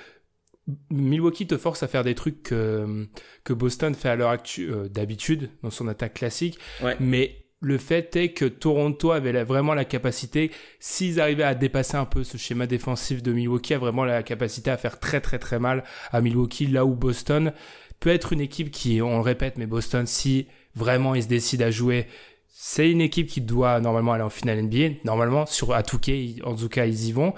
[0.90, 3.08] Milwaukee te force à faire des trucs que,
[3.44, 6.60] que Boston fait à l'heure actuelle, euh, d'habitude, dans son attaque classique.
[6.84, 6.96] Ouais.
[7.00, 12.05] Mais le fait est que Toronto avait vraiment la capacité, s'ils arrivaient à dépasser un
[12.05, 15.59] peu ce schéma défensif de Milwaukee, a vraiment la capacité à faire très très très
[15.59, 17.53] mal à Milwaukee, là où Boston
[18.01, 21.66] peut être une équipe qui, on le répète, mais Boston, si vraiment ils se décident
[21.66, 22.07] à jouer,
[22.49, 24.99] c'est une équipe qui doit normalement aller en finale NBA.
[25.05, 27.34] Normalement, sur Touquet, en tout cas, ils y vont.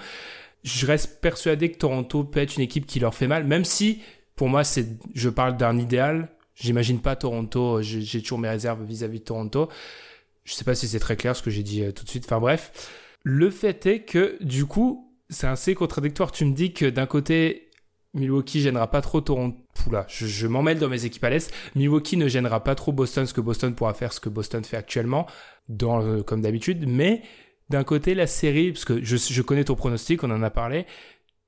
[0.63, 4.01] Je reste persuadé que Toronto peut être une équipe qui leur fait mal, même si,
[4.36, 6.30] pour moi, c'est, je parle d'un idéal.
[6.55, 9.69] J'imagine pas Toronto, j'ai toujours mes réserves vis-à-vis -vis de Toronto.
[10.46, 12.26] Je sais pas si c'est très clair ce que j'ai dit euh, tout de suite.
[12.26, 12.72] Enfin bref,
[13.24, 16.32] le fait est que du coup, c'est assez contradictoire.
[16.32, 17.72] Tu me dis que d'un côté,
[18.14, 19.58] Milwaukee gênera pas trop Toronto.
[19.91, 21.52] Là, je, je m'en mêle dans mes équipes à l'est.
[21.76, 24.78] Milwaukee ne gênera pas trop Boston, ce que Boston pourra faire, ce que Boston fait
[24.78, 25.28] actuellement,
[25.68, 26.88] dans, euh, comme d'habitude.
[26.88, 27.24] Mais
[27.70, 30.86] d'un côté, la série, parce que je, je connais ton pronostic, on en a parlé,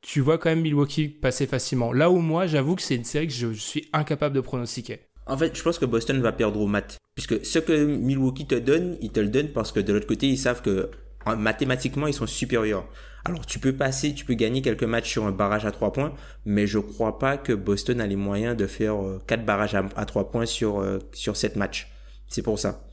[0.01, 1.93] tu vois quand même Milwaukee passer facilement.
[1.93, 5.06] Là où moi, j'avoue que c'est une série que je, je suis incapable de pronostiquer.
[5.27, 6.97] En fait, je pense que Boston va perdre au mat.
[7.15, 10.27] Puisque ce que Milwaukee te donne, ils te le donnent parce que de l'autre côté,
[10.27, 10.89] ils savent que
[11.35, 12.85] mathématiquement, ils sont supérieurs.
[13.25, 16.13] Alors, tu peux passer, tu peux gagner quelques matchs sur un barrage à 3 points,
[16.45, 18.95] mais je crois pas que Boston a les moyens de faire
[19.27, 21.91] 4 euh, barrages à, 3 points sur, euh, sur 7 matchs.
[22.29, 22.86] C'est pour ça.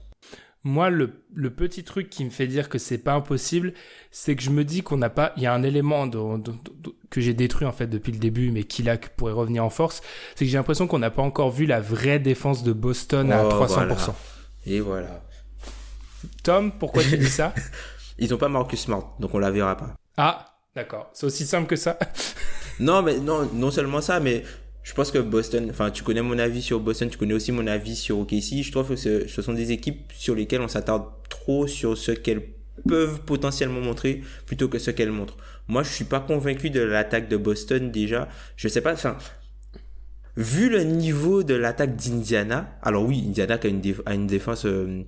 [0.66, 3.74] Moi, le, le, petit truc qui me fait dire que c'est pas impossible,
[4.10, 6.52] c'est que je me dis qu'on n'a pas, il y a un élément de, de,
[6.52, 9.68] de, que j'ai détruit en fait depuis le début, mais qui là pourrait revenir en
[9.68, 10.00] force,
[10.34, 13.44] c'est que j'ai l'impression qu'on n'a pas encore vu la vraie défense de Boston à
[13.44, 13.66] 300%.
[13.66, 13.96] Voilà.
[14.64, 15.22] Et voilà.
[16.42, 17.52] Tom, pourquoi tu dis ça?
[18.18, 19.94] Ils ont pas Marcus Smart, donc on la verra pas.
[20.16, 21.10] Ah, d'accord.
[21.12, 21.98] C'est aussi simple que ça?
[22.80, 24.44] non, mais non, non seulement ça, mais
[24.84, 27.66] je pense que Boston, enfin, tu connais mon avis sur Boston, tu connais aussi mon
[27.66, 28.62] avis sur OKC.
[28.62, 32.42] Je trouve que ce, sont des équipes sur lesquelles on s'attarde trop sur ce qu'elles
[32.86, 35.38] peuvent potentiellement montrer plutôt que ce qu'elles montrent.
[35.68, 38.28] Moi, je suis pas convaincu de l'attaque de Boston déjà.
[38.56, 39.16] Je sais pas, enfin,
[40.36, 45.02] vu le niveau de l'attaque d'Indiana, alors oui, Indiana a une, a une défense euh,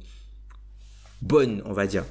[1.20, 2.04] bonne, on va dire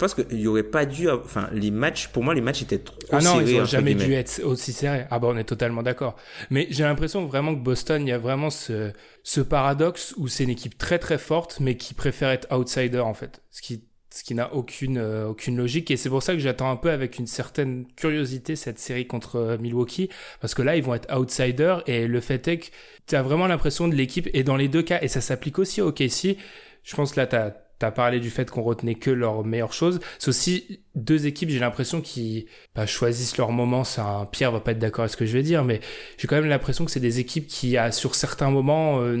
[0.00, 2.96] pense qu'il y aurait pas dû, enfin, les matchs, pour moi, les matchs étaient trop
[3.12, 3.52] ah non, serrés.
[3.52, 5.06] ils n'ont jamais dû être aussi serrés.
[5.10, 6.16] Ah bah, on est totalement d'accord.
[6.50, 8.92] Mais j'ai l'impression vraiment que Boston, il y a vraiment ce,
[9.22, 13.14] ce paradoxe où c'est une équipe très très forte, mais qui préfère être outsider, en
[13.14, 13.42] fait.
[13.50, 15.90] Ce qui, ce qui n'a aucune, euh, aucune logique.
[15.90, 19.36] Et c'est pour ça que j'attends un peu avec une certaine curiosité cette série contre
[19.36, 20.08] euh, Milwaukee.
[20.40, 22.66] Parce que là, ils vont être outsider et le fait est que
[23.06, 25.80] tu as vraiment l'impression de l'équipe, et dans les deux cas, et ça s'applique aussi
[25.80, 26.36] au KC,
[26.82, 29.72] je pense que là, tu as T'as parlé du fait qu'on retenait que leurs meilleures
[29.72, 30.00] choses.
[30.18, 33.84] C'est aussi deux équipes, j'ai l'impression, qui bah, choisissent leur moment.
[33.96, 35.80] Un Pierre va pas être d'accord avec ce que je vais dire, mais
[36.18, 39.16] j'ai quand même l'impression que c'est des équipes qui, à, sur certains moments, euh,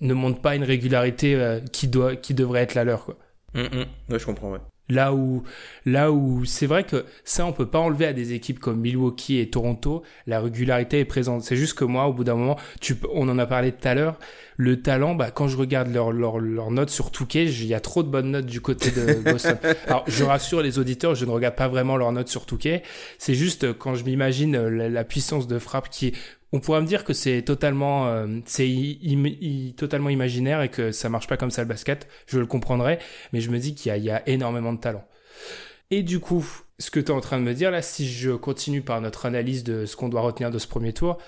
[0.00, 3.04] ne montrent pas une régularité euh, qui doit, qui devrait être la leur.
[3.04, 3.16] Quoi.
[3.54, 3.84] Mmh.
[4.10, 4.50] Ouais, je comprends.
[4.50, 4.58] Ouais.
[4.92, 5.42] Là où,
[5.86, 9.38] là où c'est vrai que ça, on peut pas enlever à des équipes comme Milwaukee
[9.38, 10.02] et Toronto.
[10.26, 11.42] La régularité est présente.
[11.42, 13.94] C'est juste que moi, au bout d'un moment, tu, on en a parlé tout à
[13.94, 14.18] l'heure.
[14.58, 17.80] Le talent, bah, quand je regarde leurs leur, leur notes sur Touquet, il y a
[17.80, 19.56] trop de bonnes notes du côté de Boston.
[19.86, 22.82] Alors, je rassure les auditeurs, je ne regarde pas vraiment leurs notes sur Touquet.
[23.18, 26.12] C'est juste quand je m'imagine la, la puissance de frappe qui
[26.52, 31.26] on pourrait me dire que c'est totalement, euh, c'est totalement imaginaire et que ça marche
[31.26, 32.06] pas comme ça le basket.
[32.26, 32.98] Je le comprendrais,
[33.32, 35.04] mais je me dis qu'il y, y, a énormément de talent.
[35.90, 36.46] Et du coup,
[36.78, 39.26] ce que tu es en train de me dire là, si je continue par notre
[39.26, 41.18] analyse de ce qu'on doit retenir de ce premier tour,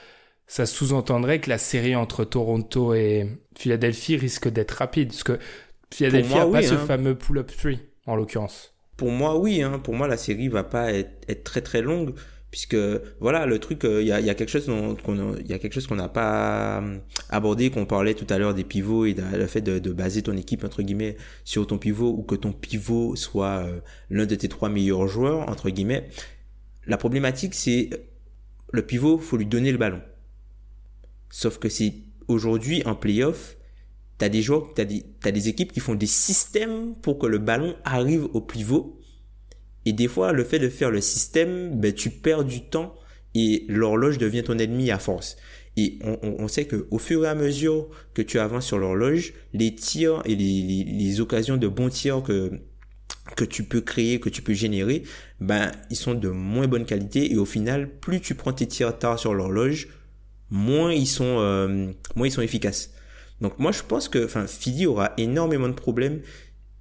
[0.47, 5.39] ça sous-entendrait que la série entre Toronto et Philadelphie risque d'être rapide, parce que
[5.93, 6.87] Philadelphie n'a pas oui, ce hein.
[6.87, 7.73] fameux pull-up 3
[8.07, 8.75] en l'occurrence.
[8.97, 9.63] Pour moi, oui.
[9.63, 9.79] Hein.
[9.79, 12.15] Pour moi, la série va pas être, être très très longue
[12.55, 12.77] puisque
[13.19, 14.67] voilà le truc il y, a, quelque chose
[15.89, 16.99] qu'on n'a pas euh,
[17.29, 20.63] abordé qu'on parlait tout à l'heure des pivots et le fait de, baser ton équipe
[20.63, 24.69] entre guillemets sur ton pivot ou que ton pivot soit euh, l'un de tes trois
[24.69, 26.09] meilleurs joueurs entre guillemets.
[26.87, 27.91] La problématique c'est
[28.71, 30.01] le pivot faut lui donner le ballon.
[31.31, 31.95] Sauf que c'est
[32.29, 33.57] aujourd'hui en playoff
[34.17, 38.29] t'as des joueurs t'as des équipes qui font des systèmes pour que le ballon arrive
[38.33, 39.01] au pivot
[39.87, 42.95] Et des fois, le fait de faire le système, ben, tu perds du temps
[43.35, 45.37] et l'horloge devient ton ennemi à force.
[45.77, 49.35] Et on, on, sait que au fur et à mesure que tu avances sur l'horloge,
[49.53, 52.61] les tirs et les, les, les, occasions de bons tirs que
[53.37, 55.03] que tu peux créer, que tu peux générer,
[55.41, 58.99] ben ils sont de moins bonne qualité et au final, plus tu prends tes tirs
[58.99, 59.89] tard sur l'horloge,
[60.51, 62.93] moins ils sont euh, moins ils sont efficaces.
[63.41, 66.21] Donc moi je pense que enfin Philly aura énormément de problèmes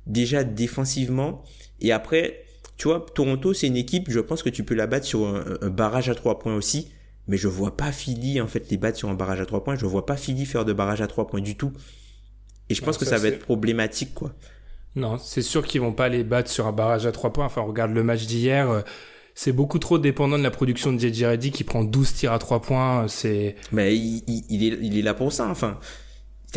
[0.06, 1.44] déjà défensivement
[1.82, 2.46] et après
[2.78, 5.70] tu vois Toronto c'est une équipe je pense que tu peux la battre sur un,
[5.70, 6.92] barrage à trois points aussi
[7.28, 9.76] mais je vois pas Philly en fait les battre sur un barrage à trois points
[9.76, 11.72] je vois pas Philly faire de barrage à trois points du tout
[12.70, 14.34] et je pense que ça, va être problématique quoi
[14.96, 17.62] non c'est sûr qu'ils vont pas les battre sur un barrage à trois points enfin
[17.62, 18.82] regarde le match d'hier euh,
[19.36, 22.38] c'est beaucoup trop dépendant de la production de JJ Reddy qui prend 12 tirs à
[22.38, 23.08] 3 points.
[23.08, 23.56] C'est.
[23.72, 25.50] Mais il, il, est, il est là pour ça.
[25.50, 25.80] Enfin,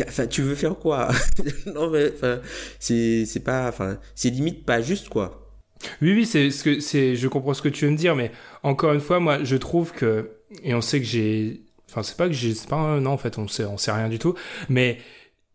[0.05, 1.09] Enfin, tu veux faire quoi?
[1.73, 2.39] Non mais enfin,
[2.79, 5.46] c'est c'est pas enfin, c'est limite pas juste quoi.
[6.01, 8.31] Oui oui, c'est ce que c'est je comprends ce que tu veux me dire mais
[8.63, 10.31] encore une fois moi je trouve que
[10.63, 13.37] et on sait que j'ai enfin c'est pas que j'ai c'est pas non en fait
[13.37, 14.35] on sait on sait rien du tout
[14.69, 14.97] mais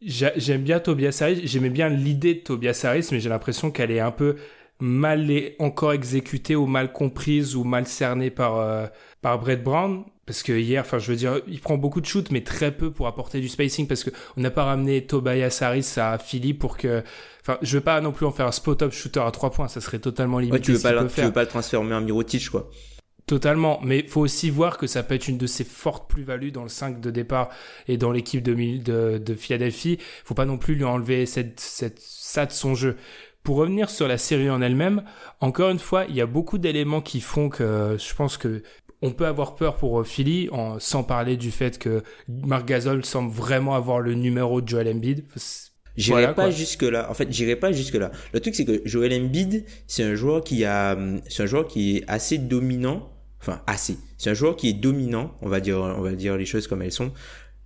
[0.01, 4.01] j'aime bien Tobias Harris, j'aimais bien l'idée de Tobias Harris mais j'ai l'impression qu'elle est
[4.01, 4.37] un peu
[4.81, 8.87] mal encore exécutée ou mal comprise ou mal cernée par euh,
[9.20, 12.31] par Brett Brown parce que hier, enfin, je veux dire, il prend beaucoup de shoots,
[12.31, 15.95] mais très peu pour apporter du spacing, parce que on n'a pas ramené Tobias Harris
[15.97, 17.03] à Philly pour que,
[17.43, 19.80] enfin, je veux pas non plus en faire un spot-up shooter à trois points, ça
[19.80, 20.57] serait totalement limité.
[20.57, 22.70] Ouais, tu veux pas, le, tu veux pas le transformer en Mirotic, quoi.
[23.26, 26.64] Totalement, mais faut aussi voir que ça peut être une de ses fortes plus-values dans
[26.64, 27.51] le 5 de départ
[27.86, 29.99] et dans l'équipe de, de, de Philadelphie.
[30.24, 32.97] Faut pas non plus lui enlever cette, cette, ça de son jeu.
[33.45, 35.05] Pour revenir sur la série en elle-même,
[35.40, 38.62] encore une fois, il y a beaucoup d'éléments qui font que je pense que
[39.03, 43.05] on peut avoir peur pour euh, Philly, en, sans parler du fait que Marc Gasol
[43.05, 45.24] semble vraiment avoir le numéro de Joel Embiid.
[45.97, 47.11] J'irai pas jusque là.
[47.11, 48.11] En fait, j'irai pas jusque là.
[48.32, 51.97] Le truc c'est que Joel Embiid, c'est un joueur qui a, c'est un joueur qui
[51.97, 53.11] est assez dominant.
[53.40, 53.97] Enfin, assez.
[54.18, 55.36] C'est un joueur qui est dominant.
[55.43, 57.12] On va dire, on va dire les choses comme elles sont.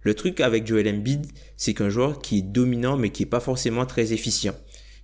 [0.00, 3.40] Le truc avec Joel Embiid, c'est qu'un joueur qui est dominant mais qui est pas
[3.40, 4.54] forcément très efficient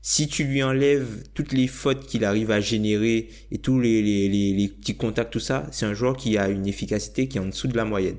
[0.03, 4.53] si tu lui enlèves toutes les fautes qu'il arrive à générer et tous les, les,
[4.53, 7.47] les, petits contacts, tout ça, c'est un joueur qui a une efficacité qui est en
[7.47, 8.17] dessous de la moyenne.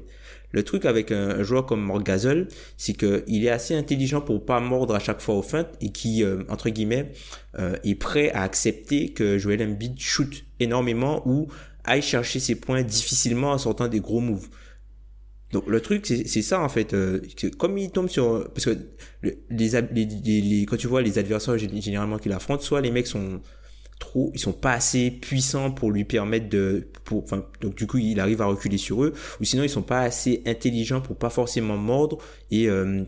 [0.53, 2.47] Le truc avec un, joueur comme Marc Gasol,
[2.77, 6.23] c'est qu'il est assez intelligent pour pas mordre à chaque fois aux feintes et qui,
[6.23, 7.11] euh, entre guillemets,
[7.59, 11.47] euh, est prêt à accepter que Joel Embiid shoot énormément ou
[11.83, 14.47] aille chercher ses points difficilement en sortant des gros moves.
[15.51, 17.21] Donc le truc c'est ça en fait, euh,
[17.59, 18.75] comme il tombe sur parce que
[19.21, 23.39] les, les, les, quand tu vois les adversaires généralement qu'il affronte, soit les mecs sont
[24.03, 26.87] trop, ils sont pas assez puissants pour lui permettre de,
[27.61, 30.43] donc du coup il arrive à reculer sur eux, ou sinon ils sont pas assez
[30.45, 32.17] intelligents pour pas forcément mordre
[32.51, 33.03] et euh,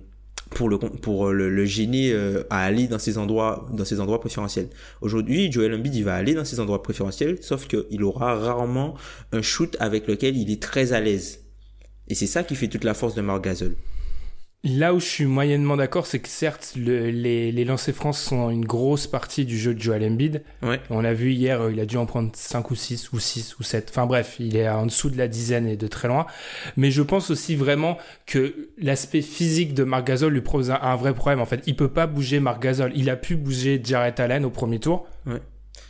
[0.51, 4.69] pour le pour le, gêner euh, à aller dans ces endroits dans ces endroits préférentiels.
[5.01, 8.95] Aujourd'hui, Joel Embiid il va aller dans ces endroits préférentiels, sauf qu'il aura rarement
[9.33, 11.41] un shoot avec lequel il est très à l'aise.
[12.07, 13.75] Et c'est ça qui fait toute la force de Marc Gasol.
[14.65, 18.65] Là où je suis moyennement d'accord, c'est que certes, les, les lancers France sont une
[18.65, 20.41] grosse partie du jeu de Joel Embiid.
[20.63, 20.81] Ouais.
[20.89, 23.59] On l'a vu hier, euh, il a dû en prendre 5 ou 6 ou 6
[23.59, 23.89] ou 7.
[23.91, 26.25] Enfin bref, il est en dessous de la dizaine et de très loin.
[26.77, 31.13] Mais je pense aussi vraiment que l'aspect physique de Marc Gasol lui pose un, vrai
[31.13, 31.41] problème.
[31.41, 32.91] En fait, il peut pas bouger Marc Gasol.
[32.95, 35.05] Il a pu bouger Jarrett Allen au premier tour.
[35.27, 35.43] Ouais.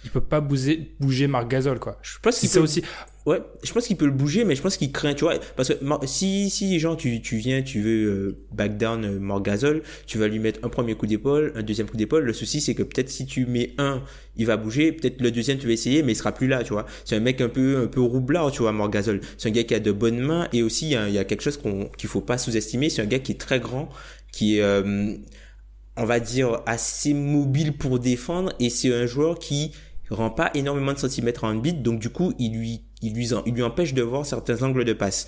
[0.03, 1.97] Il peut pas bouger, bouger Marc Gasol, quoi.
[2.01, 2.83] Je pense qu'il peut aussi.
[3.25, 5.69] Ouais, je pense qu'il peut le bouger, mais je pense qu'il craint, tu vois, parce
[5.69, 10.19] que si si genre tu tu viens, tu veux euh, back down euh, Morgazol, tu
[10.19, 12.23] vas lui mettre un premier coup d'épaule, un deuxième coup d'épaule.
[12.23, 14.03] Le souci c'est que peut-être si tu mets un,
[14.35, 16.73] il va bouger, peut-être le deuxième tu vas essayer, mais il sera plus là, tu
[16.73, 16.85] vois.
[17.03, 19.21] C'est un mec un peu un peu roublard, tu vois, Morgazol.
[19.39, 21.23] C'est un gars qui a de bonnes mains et aussi il y a, y a
[21.23, 22.91] quelque chose qu'on qu'il faut pas sous-estimer.
[22.91, 23.89] C'est un gars qui est très grand,
[24.31, 25.15] qui est euh,
[25.97, 29.71] on va dire assez mobile pour défendre et c'est un joueur qui
[30.09, 33.53] rend pas énormément de centimètres en bit, donc du coup, il lui, il lui, il
[33.53, 35.27] lui empêche de voir certains angles de passe.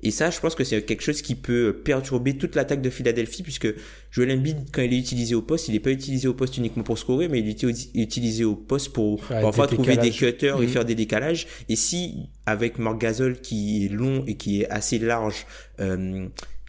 [0.00, 3.42] Et ça, je pense que c'est quelque chose qui peut perturber toute l'attaque de Philadelphie,
[3.42, 3.66] puisque
[4.12, 6.84] Joel Embiid, quand il est utilisé au poste, il n'est pas utilisé au poste uniquement
[6.84, 7.62] pour scorer, mais il est
[7.94, 10.68] utilisé au poste pour parfois trouver des cutters et mhm.
[10.68, 11.48] faire des décalages.
[11.68, 15.46] Et si, avec Marc Gasol, qui est long et qui est assez large,
[15.80, 16.28] euh,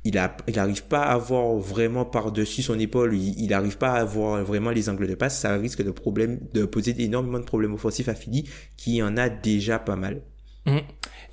[0.10, 3.94] il a, il arrive pas à voir vraiment par-dessus son épaule, il, il arrive pas
[3.94, 7.46] à voir vraiment les angles de passe, ça risque de problème, de poser énormément de
[7.46, 10.22] problèmes offensifs à Philly, qui en a déjà pas mal.
[10.66, 10.80] Mmh.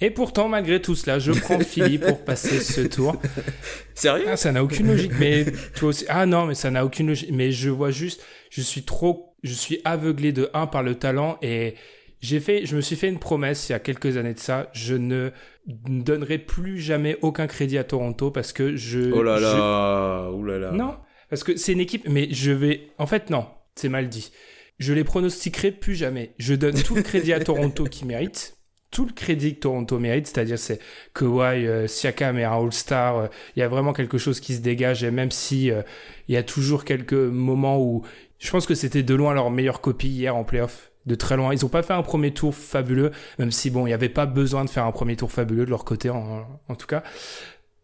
[0.01, 3.17] Et pourtant, malgré tout cela, je prends Philly pour passer ce tour.
[3.95, 4.27] Sérieux?
[4.29, 5.13] Ah, Ça n'a aucune logique.
[5.19, 6.05] Mais toi aussi.
[6.09, 7.31] Ah non, mais ça n'a aucune logique.
[7.33, 11.39] Mais je vois juste, je suis trop, je suis aveuglé de un par le talent
[11.41, 11.75] et
[12.21, 14.71] j'ai fait, je me suis fait une promesse il y a quelques années de ça.
[14.73, 15.31] Je ne
[15.67, 19.13] donnerai plus jamais aucun crédit à Toronto parce que je.
[19.13, 20.71] Oh là là, là là.
[20.73, 20.97] Non,
[21.29, 22.89] parce que c'est une équipe, mais je vais.
[22.99, 24.33] En fait, non, c'est mal dit.
[24.79, 26.35] je les pronostiquerai plus jamais.
[26.39, 28.55] Je donne tout le crédit à Toronto qui mérite.
[28.93, 30.79] Tout le crédit que Toronto mérite, c'est-à-dire c'est
[31.13, 34.61] Kawhi, euh, Siakam et un All-Star, euh, il y a vraiment quelque chose qui se
[34.61, 35.83] dégage et même si euh,
[36.29, 38.05] il y a toujours quelques moments où
[38.39, 41.55] je pense que c'était de loin leur meilleure copie hier en playoff, de très loin.
[41.55, 44.27] Ils n'ont pas fait un premier tour fabuleux, même si bon, il n'y avait pas
[44.27, 47.03] besoin de faire un premier tour fabuleux de leur côté en, en tout cas.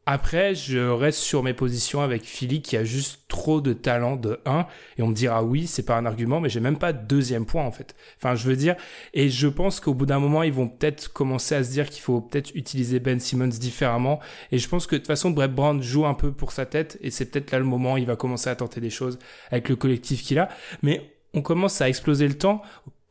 [0.04, 4.40] Après, je reste sur mes positions avec Philly qui a juste trop de talent de
[4.46, 4.66] 1
[4.98, 7.46] et on me dira oui, c'est pas un argument mais j'ai même pas de deuxième
[7.46, 7.94] point en fait.
[8.16, 8.74] Enfin, je veux dire
[9.14, 12.02] et je pense qu'au bout d'un moment, ils vont peut-être commencer à se dire qu'il
[12.02, 14.18] faut peut-être utiliser Ben Simmons différemment
[14.50, 16.98] et je pense que de toute façon Brett Brown joue un peu pour sa tête
[17.00, 19.20] et c'est peut-être là le moment où il va commencer à tenter des choses
[19.52, 20.48] avec le collectif qu'il a
[20.82, 22.60] mais on commence à exploser le temps.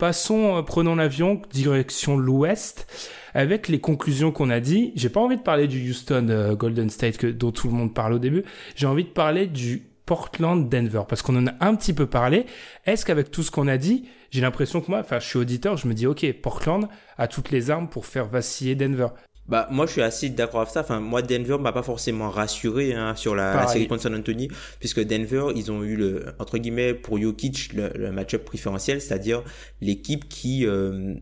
[0.01, 2.87] Passons, euh, prenons l'avion, direction l'ouest,
[3.35, 4.93] avec les conclusions qu'on a dit.
[4.95, 7.93] J'ai pas envie de parler du Houston euh, Golden State que, dont tout le monde
[7.93, 8.43] parle au début.
[8.73, 12.47] J'ai envie de parler du Portland Denver parce qu'on en a un petit peu parlé.
[12.87, 15.77] Est-ce qu'avec tout ce qu'on a dit, j'ai l'impression que moi, enfin, je suis auditeur,
[15.77, 16.87] je me dis, ok, Portland
[17.19, 19.09] a toutes les armes pour faire vaciller Denver.
[19.51, 20.79] Bah moi je suis assez d'accord avec ça.
[20.79, 24.47] Enfin moi Denver m'a pas forcément rassuré hein, sur la, la, série contre San Antonio
[24.79, 29.43] puisque Denver ils ont eu le entre guillemets pour Jokic le, le match-up préférentiel, c'est-à-dire
[29.81, 31.15] l'équipe qui euh,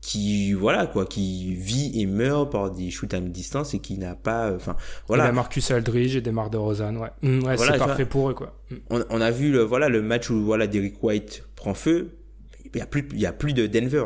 [0.00, 4.14] qui voilà quoi qui vit et meurt par des shoots à mi-distance et qui n'a
[4.14, 4.76] pas enfin
[5.08, 5.24] voilà.
[5.24, 8.34] A Marcus Aldridge et Demar DeRozan ouais, mmh, ouais voilà, c'est parfait vois, pour eux
[8.34, 8.56] quoi.
[8.70, 8.74] Mmh.
[8.90, 12.18] on, on, a vu le voilà le match où voilà Derrick White prend feu.
[12.72, 14.04] Il y a plus il y a plus de Denver.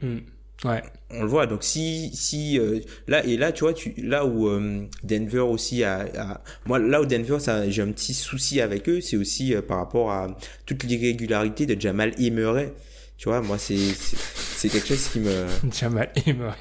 [0.00, 0.20] Mmh.
[0.64, 0.82] Ouais.
[1.10, 1.46] On le voit.
[1.46, 5.84] Donc si si euh, là et là tu vois tu là où euh, Denver aussi
[5.84, 9.54] a, a, moi là où Denver ça j'ai un petit souci avec eux c'est aussi
[9.54, 12.72] euh, par rapport à toute l'irrégularité de Jamal Murray.
[13.18, 16.56] Tu vois moi c'est c'est quelque chose qui me Jamal Murray.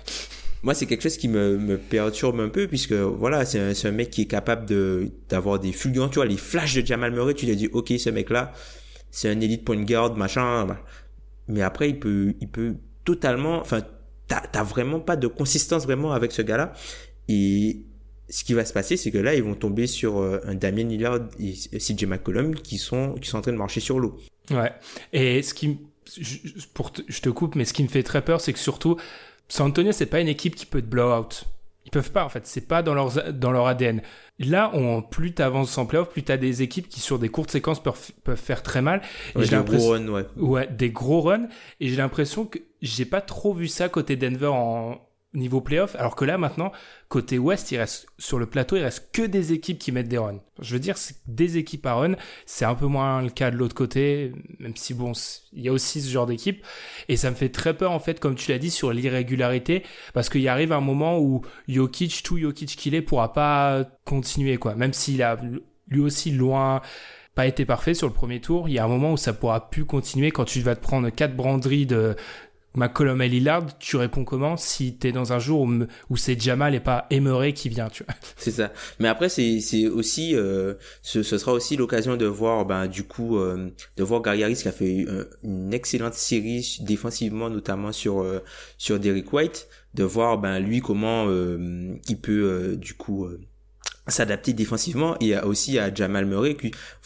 [0.61, 3.91] Moi c'est quelque chose qui me, me perturbe un peu puisque voilà c'est un, un
[3.91, 7.33] mec qui est capable de d'avoir des fulgurants tu vois les flashs de Jamal Murray
[7.33, 8.51] tu lui dis ok ce mec là
[9.09, 10.67] c'est un élite point guard machin
[11.47, 12.75] mais après il peut il peut
[13.05, 13.81] totalement, enfin,
[14.27, 16.73] t'as vraiment pas de consistance vraiment avec ce gars-là.
[17.27, 17.85] Et
[18.29, 20.83] ce qui va se passer, c'est que là, ils vont tomber sur euh, un Damien
[20.83, 24.17] Lillard et CJ McCollum qui sont, qui sont en train de marcher sur l'eau.
[24.51, 24.71] Ouais.
[25.13, 25.79] Et ce qui,
[26.19, 26.37] je,
[26.73, 28.97] pour je te coupe, mais ce qui me fait très peur, c'est que surtout,
[29.47, 31.45] San Antonio, c'est pas une équipe qui peut te blow out.
[31.85, 32.47] Ils peuvent pas, en fait.
[32.47, 34.01] C'est pas dans leur, dans leur ADN.
[34.39, 37.81] Là, on, plus t'avances en playoff, plus t'as des équipes qui, sur des courtes séquences,
[37.81, 39.03] peuvent, peuvent faire très mal.
[39.39, 40.25] Et des gros runs, ouais.
[40.35, 41.47] Ouais, des gros runs.
[41.79, 44.99] Et j'ai l'impression que j'ai pas trop vu ça côté Denver en
[45.35, 46.71] niveau playoff, alors que là, maintenant,
[47.09, 50.17] côté ouest, il reste, sur le plateau, il reste que des équipes qui mettent des
[50.17, 50.39] runs.
[50.59, 52.15] Je veux dire, c'est des équipes à run.
[52.45, 55.11] C'est un peu moins le cas de l'autre côté, même si bon,
[55.53, 56.65] il y a aussi ce genre d'équipe.
[57.09, 59.83] Et ça me fait très peur, en fait, comme tu l'as dit, sur l'irrégularité,
[60.13, 64.75] parce qu'il arrive un moment où Jokic, tout Jokic qu'il est, pourra pas continuer, quoi.
[64.75, 65.37] Même s'il a
[65.87, 66.81] lui aussi loin,
[67.35, 69.69] pas été parfait sur le premier tour, il y a un moment où ça pourra
[69.69, 72.15] plus continuer quand tu vas te prendre quatre branderies de,
[72.75, 75.71] McCollum et Lillard, tu réponds comment si t'es dans un jour où,
[76.09, 78.71] où c'est Jamal et pas Emery qui vient, tu vois C'est ça.
[78.99, 83.03] Mais après, c'est c'est aussi, euh, ce, ce, sera aussi l'occasion de voir, ben du
[83.03, 85.05] coup, euh, de voir Gary Harris qui a fait
[85.43, 88.39] une excellente série défensivement, notamment sur euh,
[88.77, 93.27] sur Derrick White, de voir ben lui comment euh, il peut euh, du coup
[94.07, 96.55] s'adapter défensivement et aussi à Jamal Murray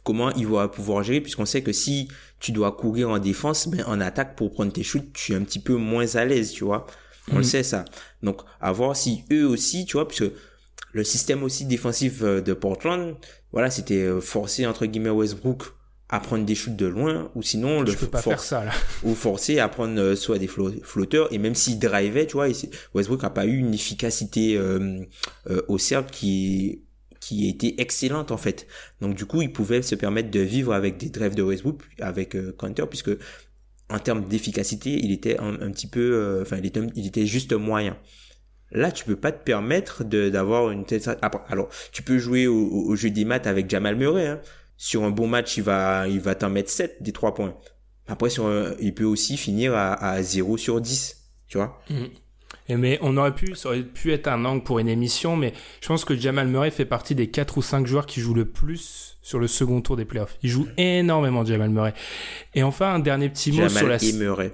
[0.04, 2.10] comment il va pouvoir gérer puisqu'on sait que si
[2.40, 5.44] tu dois courir en défense mais en attaque pour prendre tes shoots tu es un
[5.44, 6.88] petit peu moins à l'aise tu vois.
[7.32, 7.86] On le sait ça.
[8.24, 10.32] Donc à voir si eux aussi tu vois puisque
[10.94, 13.16] le système aussi défensif de Portland
[13.52, 15.74] voilà c'était forcer entre guillemets Westbrook
[16.10, 18.72] à prendre des shoots de loin ou sinon le pas faire ça, là.
[19.04, 22.48] ou forcer à prendre euh, soit des flotteurs et même s'il drivait tu vois
[22.96, 25.02] Westbrook a pas eu une efficacité euh,
[25.50, 26.82] euh, au cercle qui
[27.30, 28.66] qui était excellente en fait.
[29.02, 32.36] Donc du coup, il pouvait se permettre de vivre avec des drives de Westbrook, avec
[32.36, 33.12] euh, Counter, puisque
[33.92, 37.98] en termes d'efficacité, il était un, petit peu, euh, enfin, il était, juste moyen.
[38.72, 41.02] Là, tu peux pas te permettre d'avoir une telle.
[41.48, 44.28] Alors, tu peux jouer au, au, jeu des maths avec Jamal Murray.
[44.28, 44.42] Hein.
[44.78, 47.58] Sur un bon match, il va, il va t'en mettre 7 des 3 points.
[48.08, 51.18] Après, sur un, il peut aussi finir à, à 0 sur 10.
[51.48, 51.82] Tu vois
[52.78, 55.88] mais on aurait pu, ça aurait pu être un angle pour une émission, mais je
[55.88, 59.18] pense que Jamal Murray fait partie des 4 ou 5 joueurs qui jouent le plus
[59.22, 60.38] sur le second tour des playoffs.
[60.44, 61.94] Il joue énormément Jamal Murray.
[62.56, 64.04] Et enfin, un dernier petit mot Jamal sur la...
[64.04, 64.54] et Murray.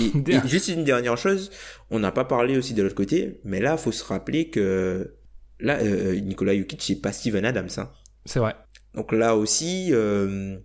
[0.00, 1.50] Et, et juste une dernière chose,
[1.90, 5.14] on n'a pas parlé aussi de l'autre côté, mais là, faut se rappeler que
[5.60, 7.68] là, euh, Nicolas Jokic, c'est pas Steven Adams.
[7.78, 7.90] Hein.
[8.24, 8.54] C'est vrai.
[8.94, 10.58] Donc là aussi, euh,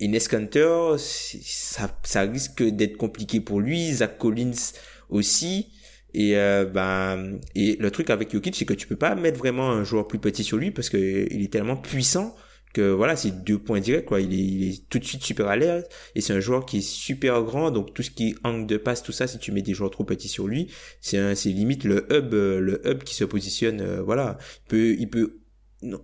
[0.00, 3.92] Ines Kanter, ça, ça risque d'être compliqué pour lui.
[3.92, 4.72] Zach Collins
[5.08, 5.72] aussi.
[6.14, 9.70] Et euh, ben et le truc avec Jokic c'est que tu peux pas mettre vraiment
[9.70, 12.34] un joueur plus petit sur lui parce que il est tellement puissant
[12.72, 14.20] que voilà, c'est deux points directs quoi.
[14.20, 15.84] Il est, tout de suite super à l'aise
[16.14, 18.76] et c'est un joueur qui est super grand, donc tout ce qui est angle de
[18.76, 20.68] passe, tout ça, si tu mets des joueurs trop petits sur lui,
[21.00, 23.80] c'est c'est limite le hub, euh, le hub qui se positionne.
[23.80, 25.40] Euh, voilà, il peut, il peut,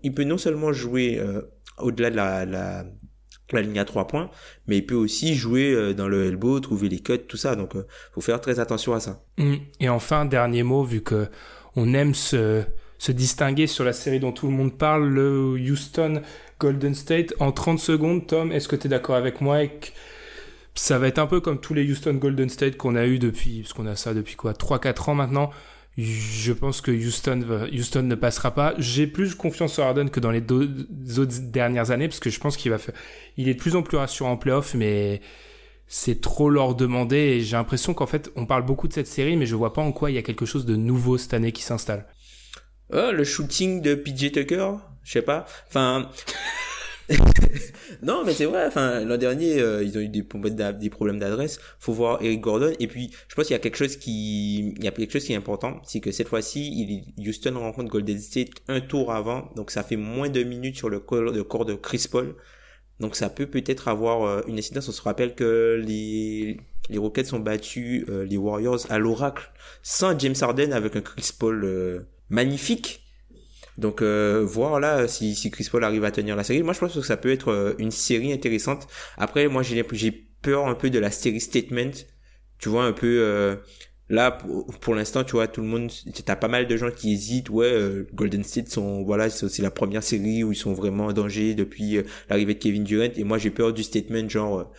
[0.02, 1.42] il peut non seulement jouer euh,
[1.78, 2.86] au-delà de la, la
[3.53, 4.30] la ligne à trois points,
[4.66, 7.57] mais il peut aussi jouer dans le elbow, trouver les cuts, tout ça.
[7.57, 7.74] Donc,
[8.12, 9.22] faut faire très attention à ça.
[9.38, 9.55] Mmh.
[9.80, 11.28] Et enfin, dernier mot, vu que
[11.76, 12.62] on aime se,
[12.99, 16.22] se distinguer sur la série dont tout le monde parle, le Houston
[16.59, 17.34] Golden State.
[17.38, 19.59] En 30 secondes, Tom, est-ce que tu es d'accord avec moi
[20.74, 23.62] ça va être un peu comme tous les Houston Golden State qu'on a eu depuis,
[23.62, 25.51] parce qu'on a ça depuis quoi, 3-4 ans maintenant.
[26.01, 28.74] Je pense que Houston, Houston ne passera pas.
[28.78, 30.86] J'ai plus confiance en Harden que dans les deux
[31.18, 32.94] autres dernières années, parce que je pense qu'il va faire,
[33.36, 35.20] il est de plus en plus rassurant en playoff, mais
[35.88, 39.36] c'est trop leur demander et j'ai l'impression qu'en fait, on parle beaucoup de cette série,
[39.36, 41.51] mais je vois pas en quoi il y a quelque chose de nouveau cette année
[41.51, 42.07] qui s'installe.
[42.92, 44.74] Oh, le shooting de PJ Tucker
[45.09, 45.46] je sais pas.
[45.68, 46.11] Enfin,
[48.02, 48.66] non, mais c'est vrai.
[48.66, 50.54] Enfin, l'an dernier, euh, ils ont eu des, problèmes
[51.18, 51.59] d'adresse.
[51.78, 52.72] Faut voir Eric Gordon.
[52.78, 55.24] Et puis, je pense qu'il y a quelque chose qui, il y a quelque chose
[55.24, 59.70] qui est important, c'est que cette fois-ci, Houston rencontre Golden State un tour avant, donc
[59.70, 62.34] ça fait moins de minutes sur le corps, corps de Chris Paul.
[63.00, 64.88] Donc ça peut peut-être avoir euh, une incidence.
[64.88, 66.59] On se rappelle que les
[66.90, 69.50] les Rockets ont battu euh, les Warriors à l'oracle
[69.82, 73.07] sans James Harden avec un Chris Paul magnifique.
[73.79, 76.62] Donc euh, voir là si, si Chris Paul arrive à tenir la série.
[76.62, 78.89] Moi je pense que ça peut être euh, une série intéressante.
[79.16, 80.12] Après moi j'ai
[80.43, 81.93] peur un peu de la série statement.
[82.59, 83.55] Tu vois un peu euh,
[84.09, 84.37] là
[84.81, 85.93] pour, l'instant tu vois tout le monde
[86.24, 89.70] t'as pas mal de gens qui hésitent ouais euh, Golden State sont voilà c'est la
[89.70, 93.39] première série où ils sont vraiment en danger depuis l'arrivée de Kevin Durant et moi
[93.39, 94.72] j'ai peur du statement genre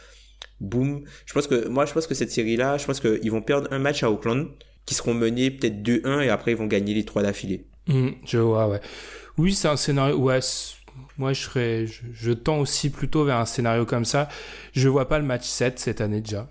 [0.60, 3.43] boom je pense que moi je pense que cette série là je pense qu'ils vont
[3.43, 4.47] perdre un match à Oakland
[4.86, 8.38] qui seront menés peut-être 2-1 et après ils vont gagner les trois d'affilée Mmh, je
[8.38, 8.82] vois, ouais.
[9.38, 10.15] Oui, c'est un scénario.
[10.17, 10.39] Ouais,
[11.17, 14.30] moi, je serais, je, tends aussi plutôt vers un scénario comme ça.
[14.73, 16.47] Je vois pas le match 7 cette année déjà.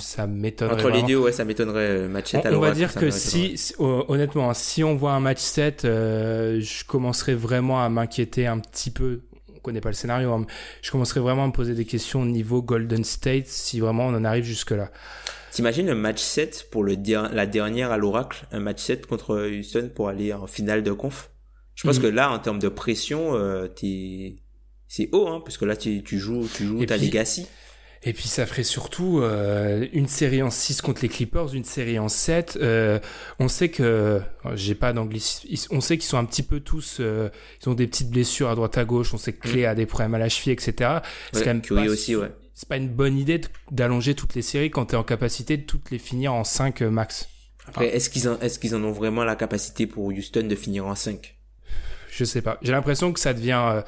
[0.00, 0.74] ça m'étonnerait.
[0.74, 1.88] Entre les deux, ouais, ça m'étonnerait.
[1.88, 5.40] Euh, match 7 on, on va dire que si, honnêtement, si on voit un match
[5.40, 9.20] 7, euh, je commencerai vraiment à m'inquiéter un petit peu.
[9.54, 10.32] On connaît pas le scénario.
[10.32, 10.46] Hein,
[10.80, 14.14] je commencerai vraiment à me poser des questions au niveau Golden State si vraiment on
[14.14, 14.90] en arrive jusque là.
[15.50, 16.96] T'imagines un match 7 pour le
[17.32, 21.30] la dernière à l'Oracle, un match 7 contre Houston pour aller en finale de conf?
[21.74, 22.02] Je pense mhm.
[22.02, 23.68] que là, en termes de pression, euh,
[24.88, 27.46] c'est haut, hein, parce que là, tu, tu joues, tu joues ta legacy.
[28.04, 31.98] Et puis ça ferait surtout euh, une série en 6 contre les Clippers, une série
[31.98, 32.58] en 7.
[32.60, 33.00] Euh,
[33.40, 34.20] on sait que
[34.54, 35.74] j'ai pas d'anglicisme.
[35.74, 37.00] On sait qu'ils sont un petit peu tous.
[37.00, 39.14] Ils ont des petites blessures à droite à gauche.
[39.14, 39.66] On sait que Clé mm.
[39.66, 40.98] a des problèmes à la cheville, etc.
[41.32, 43.40] C'est quand même aussi, ouais c'est pas une bonne idée
[43.70, 46.82] d'allonger toutes les séries quand tu es en capacité de toutes les finir en 5
[46.82, 47.28] euh, max.
[47.68, 50.96] Après, est-ce qu'ils est-ce qu'ils en ont vraiment la capacité pour Houston de finir en
[50.96, 51.36] 5
[52.10, 52.58] Je sais pas.
[52.62, 53.82] J'ai l'impression que ça devient euh,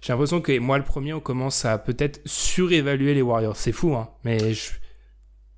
[0.00, 3.58] j'ai l'impression que moi le premier on commence à peut-être surévaluer les Warriors.
[3.58, 4.70] C'est fou hein, mais je...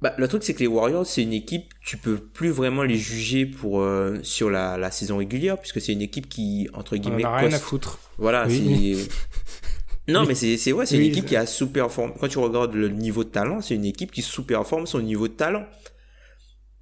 [0.03, 2.99] Bah, le truc c'est que les Warriors c'est une équipe tu peux plus vraiment les
[2.99, 7.25] juger pour euh, sur la, la saison régulière puisque c'est une équipe qui entre guillemets
[7.25, 8.01] on a rien à foutre.
[8.19, 8.97] Voilà, c'est
[10.09, 12.15] Non, mais c'est c'est ouais, c'est une équipe qui a sous-performé.
[12.21, 15.35] Quand tu regardes le niveau de talent, c'est une équipe qui sous-performe son niveau de
[15.35, 15.67] talent.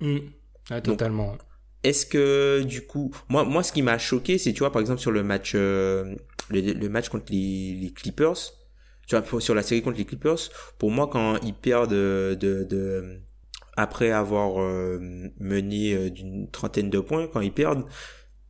[0.00, 0.18] Mm.
[0.82, 1.36] totalement.
[1.82, 5.00] Est-ce que du coup, moi moi ce qui m'a choqué, c'est tu vois par exemple
[5.00, 6.14] sur le match euh,
[6.50, 8.52] le, match contre les, les, Clippers,
[9.06, 10.38] tu vois sur la série contre les Clippers,
[10.78, 13.20] pour moi quand ils perdent de, de,
[13.76, 14.98] après avoir euh,
[15.38, 17.84] mené euh, d'une trentaine de points, quand ils perdent,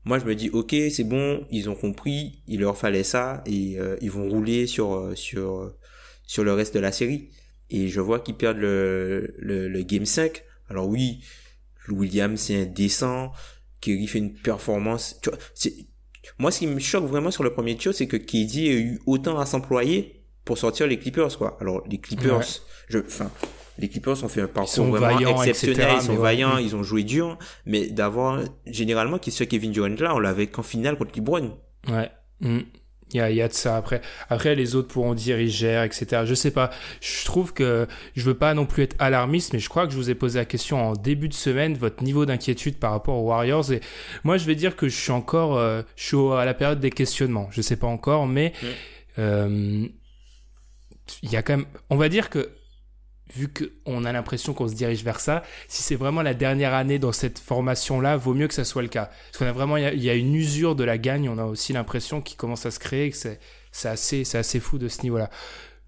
[0.04, 3.78] moi je me dis ok c'est bon ils ont compris il leur fallait ça et
[3.78, 5.72] euh, ils vont rouler sur euh, sur
[6.26, 7.30] sur le reste de la série.
[7.70, 11.24] Et je vois qu'ils perdent le, le, le game 5 alors oui
[11.88, 13.32] Williams c'est indécent
[13.80, 15.38] Kerry fait une performance tu vois,
[16.38, 19.00] moi ce qui me choque vraiment sur le premier show c'est que KD a eu
[19.06, 21.56] autant à s'employer pour sortir les Clippers quoi.
[21.60, 22.42] Alors les Clippers
[22.88, 23.30] je enfin
[23.78, 27.38] les Clippers ont fait un parcours vraiment exceptionnel, ils sont vaillants, ils ont joué dur,
[27.66, 31.58] mais d'avoir généralement qui soit Kevin Durant là, on l'avait qu'en finale contre LeBron.
[31.88, 32.10] Ouais.
[32.40, 32.60] Mm.
[33.12, 34.00] Il y a, y a de ça après.
[34.28, 36.22] Après, les autres pourront dire ils gèrent, etc.
[36.24, 36.70] Je sais pas.
[37.00, 39.96] Je trouve que je veux pas non plus être alarmiste, mais je crois que je
[39.96, 43.28] vous ai posé la question en début de semaine, votre niveau d'inquiétude par rapport aux
[43.28, 43.70] Warriors.
[43.72, 43.80] Et
[44.24, 46.90] moi, je vais dire que je suis encore, euh, je suis à la période des
[46.90, 47.48] questionnements.
[47.52, 48.66] Je sais pas encore, mais mm.
[49.18, 49.86] euh,
[51.22, 52.48] il y a quand même, on va dire que
[53.32, 56.98] vu qu'on a l'impression qu'on se dirige vers ça, si c'est vraiment la dernière année
[56.98, 59.06] dans cette formation-là, vaut mieux que ça soit le cas.
[59.06, 61.72] Parce qu'on a vraiment, il y, a une usure de la gagne, on a aussi
[61.72, 65.30] l'impression qu'il commence à se créer, que c'est, assez, fou de ce niveau-là.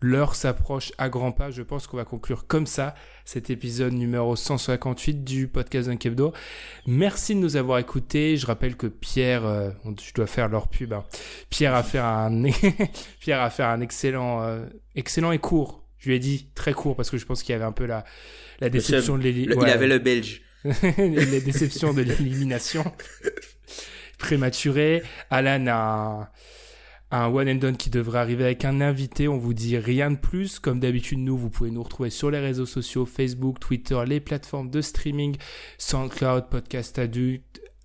[0.03, 1.51] L'heure s'approche à grands pas.
[1.51, 6.35] Je pense qu'on va conclure comme ça cet épisode numéro 158 du podcast d'un Kebdo.
[6.87, 8.37] Merci de nous avoir écoutés.
[8.37, 9.71] Je rappelle que Pierre, euh,
[10.15, 10.93] dois faire leur pub.
[10.93, 11.05] Hein.
[11.49, 12.43] Pierre a fait un,
[13.21, 15.86] Pierre a fait un excellent, euh, excellent et court.
[16.07, 17.85] Je lui ai dit très court parce que je pense qu'il y avait un peu
[17.85, 18.05] la,
[18.61, 19.67] la déception de l'élimination.
[19.67, 20.41] Il avait le belge.
[20.99, 22.85] les déceptions de l'élimination
[24.19, 25.03] prématurée.
[25.31, 26.33] Alan a
[27.11, 29.27] un one and done qui devrait arriver avec un invité.
[29.27, 30.61] On vous dit rien de plus.
[30.61, 34.71] Comme d'habitude, nous, vous pouvez nous retrouver sur les réseaux sociaux, Facebook, Twitter, les plateformes
[34.71, 35.37] de streaming,
[35.79, 37.01] SoundCloud, Podcast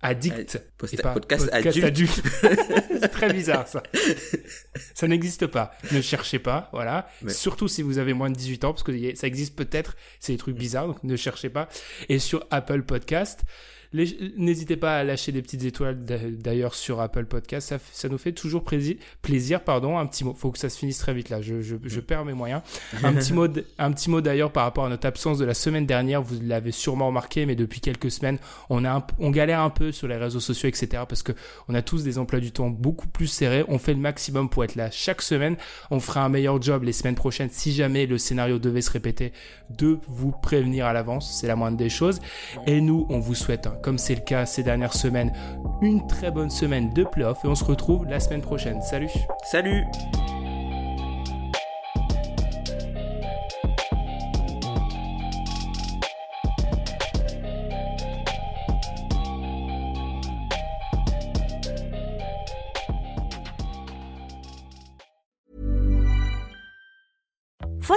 [0.02, 1.02] Addict, Addict.
[1.02, 2.22] podcast, adulte.
[3.00, 3.82] C'est très bizarre ça.
[4.94, 5.72] ça n'existe pas.
[5.92, 7.08] Ne cherchez pas, voilà.
[7.28, 9.96] Surtout si vous avez moins de 18 ans, parce que ça existe peut-être.
[10.18, 11.68] C'est des trucs bizarres, donc ne cherchez pas.
[12.08, 13.44] Et sur Apple Podcast.
[13.92, 17.68] N'hésitez pas à lâcher des petites étoiles d'ailleurs sur Apple Podcast.
[17.68, 18.96] Ça, ça nous fait toujours plaisir.
[19.20, 19.98] plaisir pardon.
[19.98, 20.34] Un petit mot.
[20.34, 21.42] Faut que ça se finisse très vite là.
[21.42, 22.62] Je, je, je perds mes moyens.
[23.02, 23.46] Un petit mot,
[23.78, 26.22] un petit mot d'ailleurs par rapport à notre absence de la semaine dernière.
[26.22, 28.38] Vous l'avez sûrement remarqué, mais depuis quelques semaines,
[28.70, 31.02] on a, on galère un peu sur les réseaux sociaux, etc.
[31.08, 31.32] Parce que
[31.68, 33.64] on a tous des emplois du temps beaucoup plus serrés.
[33.68, 35.56] On fait le maximum pour être là chaque semaine.
[35.90, 39.32] On fera un meilleur job les semaines prochaines si jamais le scénario devait se répéter
[39.70, 41.38] de vous prévenir à l'avance.
[41.40, 42.20] C'est la moindre des choses.
[42.66, 45.32] Et nous, on vous souhaite comme c'est le cas ces dernières semaines,
[45.80, 48.80] une très bonne semaine de playoff et on se retrouve la semaine prochaine.
[48.82, 49.10] Salut.
[49.44, 49.84] Salut